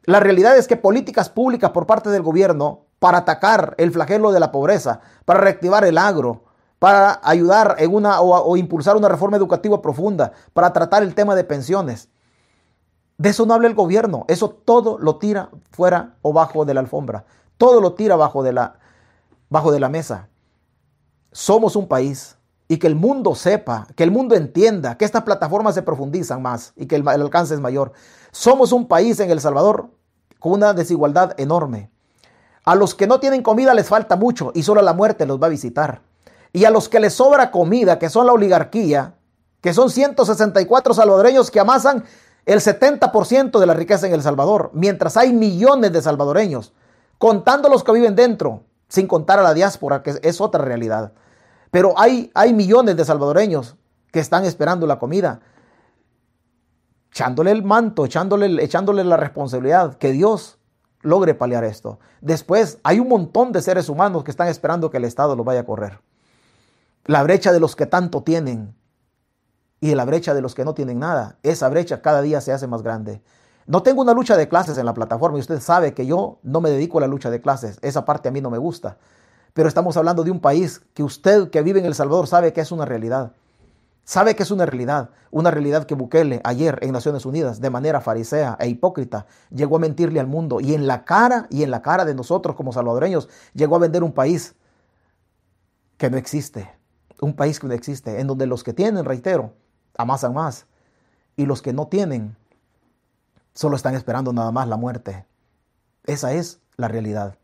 [0.04, 4.40] La realidad es que políticas públicas por parte del gobierno para atacar el flagelo de
[4.40, 6.44] la pobreza, para reactivar el agro,
[6.78, 11.44] para ayudar en una o, impulsar una reforma educativa profunda, para tratar el tema de
[11.44, 12.10] pensiones.
[13.16, 16.80] De eso no habla el gobierno, eso todo lo tira fuera o bajo de la
[16.80, 17.24] alfombra,
[17.56, 18.74] todo lo tira bajo de la,
[19.48, 20.28] bajo de la mesa.
[21.32, 22.36] Somos un país
[22.68, 26.72] y que el mundo sepa, que el mundo entienda que estas plataformas se profundizan más
[26.76, 27.92] y que el, alcance es mayor.
[28.30, 29.90] Somos un país en El Salvador
[30.38, 31.90] con una desigualdad enorme.
[32.64, 35.46] A los que no tienen comida les falta mucho y solo la muerte los va
[35.46, 36.02] a visitar.
[36.52, 39.16] Y a los que les sobra comida, que son la oligarquía,
[39.60, 42.04] que son 164 salvadoreños que amasan
[42.44, 46.72] el 70% de la riqueza en El Salvador, mientras hay millones de salvadoreños,
[47.18, 51.12] contando los que viven dentro, sin contar a la diáspora, que es otra realidad.
[51.70, 53.76] Pero hay, hay millones de salvadoreños
[54.10, 55.40] que están esperando la comida,
[57.10, 60.58] echándole el manto, echándole, echándole la responsabilidad, que Dios
[61.00, 61.98] logre paliar esto.
[62.20, 65.60] Después, hay un montón de seres humanos que están esperando que el Estado los vaya
[65.60, 66.00] a correr
[67.04, 68.74] la brecha de los que tanto tienen
[69.80, 71.38] y la brecha de los que no tienen nada.
[71.42, 73.22] Esa brecha cada día se hace más grande.
[73.66, 76.60] No tengo una lucha de clases en la plataforma y usted sabe que yo no
[76.60, 77.78] me dedico a la lucha de clases.
[77.82, 78.98] Esa parte a mí no me gusta.
[79.52, 82.60] Pero estamos hablando de un país que usted que vive en El Salvador sabe que
[82.60, 83.32] es una realidad.
[84.04, 88.00] Sabe que es una realidad, una realidad que Bukele ayer en Naciones Unidas, de manera
[88.00, 91.82] farisea e hipócrita, llegó a mentirle al mundo y en la cara y en la
[91.82, 94.56] cara de nosotros como salvadoreños llegó a vender un país
[95.98, 96.68] que no existe,
[97.20, 99.52] un país que no existe, en donde los que tienen, reitero,
[99.96, 100.66] amasan más,
[101.36, 102.36] y los que no tienen,
[103.54, 105.26] solo están esperando nada más la muerte.
[106.04, 107.36] Esa es la realidad.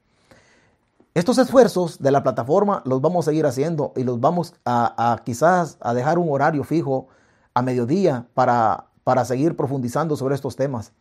[1.14, 5.76] Estos esfuerzos de la plataforma los vamos a seguir haciendo y los vamos a, quizás
[5.80, 7.08] a dejar un horario fijo
[7.54, 10.92] a mediodía para, para seguir profundizando sobre estos temas.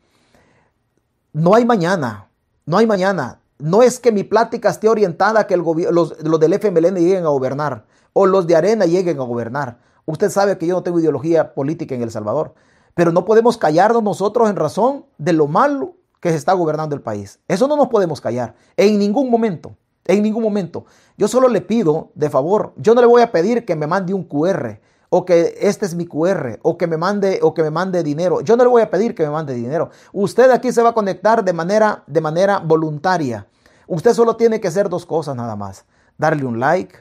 [1.33, 2.29] No hay mañana,
[2.65, 3.41] no hay mañana.
[3.59, 7.29] No es que mi plática esté orientada a que el los del FMLN lleguen a
[7.29, 9.77] gobernar o los de arena lleguen a gobernar.
[10.05, 12.55] Usted sabe que yo no tengo ideología política en El Salvador,
[12.97, 17.01] pero no podemos callarnos nosotros en razón de lo malo que se está gobernando el
[17.03, 17.39] país.
[17.47, 20.85] Eso no nos podemos callar en ningún momento, en ningún momento.
[21.15, 24.15] Yo solo le pido de favor, yo no le voy a pedir que me mande
[24.15, 24.79] un QR
[25.09, 28.41] o que este es mi QR o que me mande o que me mande dinero.
[28.41, 29.91] Yo no le voy a pedir que me mande dinero.
[30.11, 33.45] Usted aquí se va a conectar de manera de manera voluntaria.
[33.85, 35.85] Usted solo tiene que hacer dos cosas nada más.
[36.17, 36.95] Darle un like,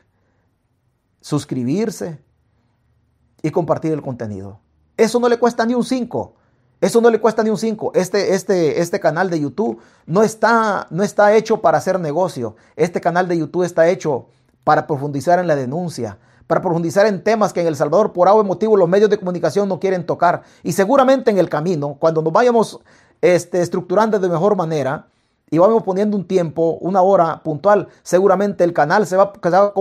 [1.22, 2.20] suscribirse
[3.40, 4.60] y compartir el contenido.
[4.96, 6.34] Eso no le cuesta ni un 5.
[6.80, 7.92] Eso no le cuesta ni un 5.
[7.94, 12.56] Este, este, este canal de YouTube no está, no está hecho para hacer negocio.
[12.76, 14.26] Este canal de YouTube está hecho
[14.64, 18.46] para profundizar en la denuncia, para profundizar en temas que en El Salvador por algún
[18.46, 20.42] motivo los medios de comunicación no quieren tocar.
[20.62, 22.80] Y seguramente en el camino, cuando nos vayamos
[23.20, 25.06] este, estructurando de mejor manera,
[25.48, 29.72] y vamos poniendo un tiempo, una hora puntual, seguramente el canal se va, a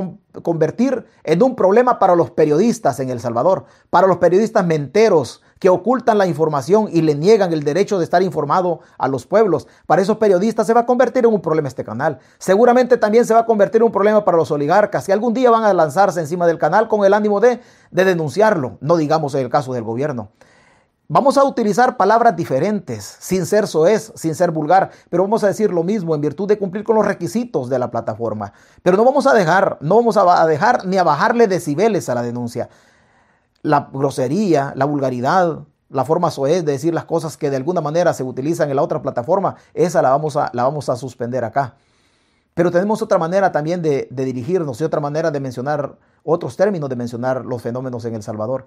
[0.44, 5.70] convertir en un problema para los periodistas en El Salvador, para los periodistas menteros que
[5.70, 9.68] ocultan la información y le niegan el derecho de estar informado a los pueblos.
[9.88, 12.20] Para esos periodistas se va a convertir en un problema este canal.
[12.38, 15.50] Seguramente también se va a convertir en un problema para los oligarcas que algún día
[15.50, 17.60] van a lanzarse encima del canal con el ánimo de,
[17.90, 20.30] de denunciarlo, no digamos en el caso del gobierno.
[21.08, 25.72] Vamos a utilizar palabras diferentes, sin ser soez, sin ser vulgar, pero vamos a decir
[25.72, 28.54] lo mismo en virtud de cumplir con los requisitos de la plataforma.
[28.82, 32.24] Pero no vamos a dejar, no vamos a dejar ni a bajarle decibeles a la
[32.24, 32.70] denuncia.
[33.62, 38.12] La grosería, la vulgaridad, la forma soez de decir las cosas que de alguna manera
[38.16, 41.76] se utilizan en la otra plataforma, esa la vamos a, la vamos a suspender acá.
[42.56, 46.90] Pero tenemos otra manera también de, de dirigirnos y otra manera de mencionar otros términos
[46.90, 48.66] de mencionar los fenómenos en El Salvador.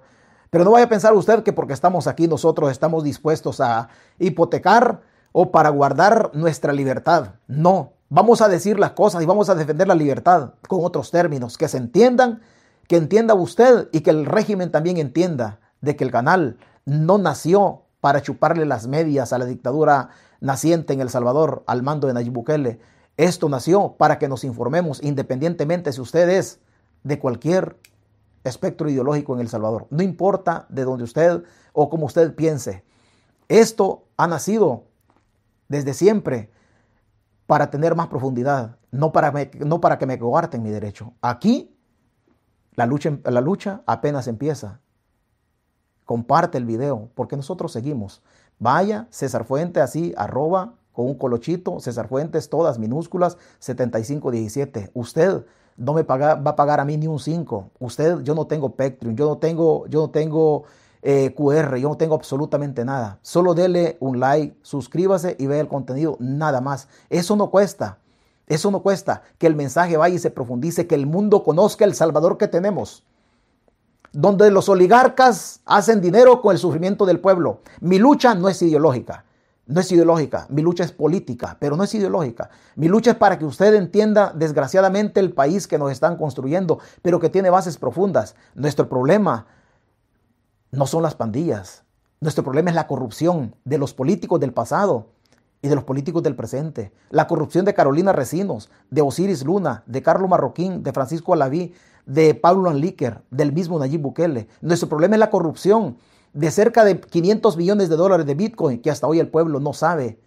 [0.49, 5.01] Pero no vaya a pensar usted que porque estamos aquí nosotros estamos dispuestos a hipotecar
[5.31, 7.35] o para guardar nuestra libertad.
[7.47, 11.57] No, vamos a decir las cosas y vamos a defender la libertad con otros términos,
[11.57, 12.41] que se entiendan,
[12.87, 17.83] que entienda usted y que el régimen también entienda de que el canal no nació
[18.01, 20.09] para chuparle las medias a la dictadura
[20.41, 22.79] naciente en El Salvador al mando de Nayib Bukele.
[23.17, 26.59] Esto nació para que nos informemos independientemente si usted es
[27.03, 27.77] de cualquier
[28.43, 29.87] espectro ideológico en El Salvador.
[29.89, 32.83] No importa de dónde usted o como usted piense.
[33.47, 34.85] Esto ha nacido
[35.67, 36.51] desde siempre
[37.47, 41.13] para tener más profundidad, no para, no para que me coarten mi derecho.
[41.21, 41.75] Aquí
[42.75, 44.81] la lucha, la lucha apenas empieza.
[46.05, 48.21] Comparte el video porque nosotros seguimos.
[48.57, 54.91] Vaya, César Fuente, así, arroba, con un colochito, César Fuentes, todas minúsculas, 7517.
[54.93, 55.45] Usted
[55.79, 57.71] no me va a pagar a mí ni un 5.
[57.79, 60.65] Usted, yo no tengo Pectrium, yo no tengo, yo no tengo
[61.01, 63.19] eh, QR, yo no tengo absolutamente nada.
[63.21, 66.89] Solo dele un like, suscríbase y vea el contenido, nada más.
[67.09, 67.97] Eso no cuesta.
[68.47, 69.23] Eso no cuesta.
[69.37, 73.03] Que el mensaje vaya y se profundice, que el mundo conozca el Salvador que tenemos.
[74.11, 77.61] Donde los oligarcas hacen dinero con el sufrimiento del pueblo.
[77.79, 79.23] Mi lucha no es ideológica.
[79.69, 82.49] No es ideológica, mi lucha es política, pero no es ideológica.
[82.75, 87.19] Mi lucha es para que usted entienda desgraciadamente el país que nos están construyendo, pero
[87.19, 88.33] que tiene bases profundas.
[88.55, 89.45] Nuestro problema
[90.71, 91.83] no son las pandillas.
[92.19, 95.11] Nuestro problema es la corrupción de los políticos del pasado
[95.61, 96.91] y de los políticos del presente.
[97.11, 101.75] La corrupción de Carolina Recinos, de Osiris Luna, de Carlos Marroquín, de Francisco Alaví,
[102.07, 104.47] de Pablo Anlíquer, del mismo Nayib Bukele.
[104.61, 105.97] Nuestro problema es la corrupción
[106.33, 109.73] de cerca de 500 millones de dólares de Bitcoin que hasta hoy el pueblo no
[109.73, 110.19] sabe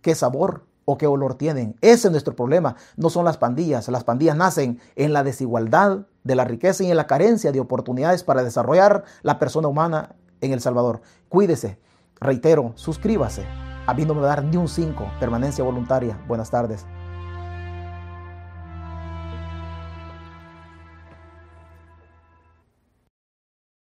[0.00, 1.76] qué sabor o qué olor tienen.
[1.80, 2.76] Ese es nuestro problema.
[2.96, 3.88] No son las pandillas.
[3.88, 8.24] Las pandillas nacen en la desigualdad de la riqueza y en la carencia de oportunidades
[8.24, 11.00] para desarrollar la persona humana en El Salvador.
[11.28, 11.78] Cuídese.
[12.20, 13.44] Reitero, suscríbase.
[13.86, 15.12] A mí no me va a dar ni un 5.
[15.20, 16.22] Permanencia voluntaria.
[16.26, 16.84] Buenas tardes.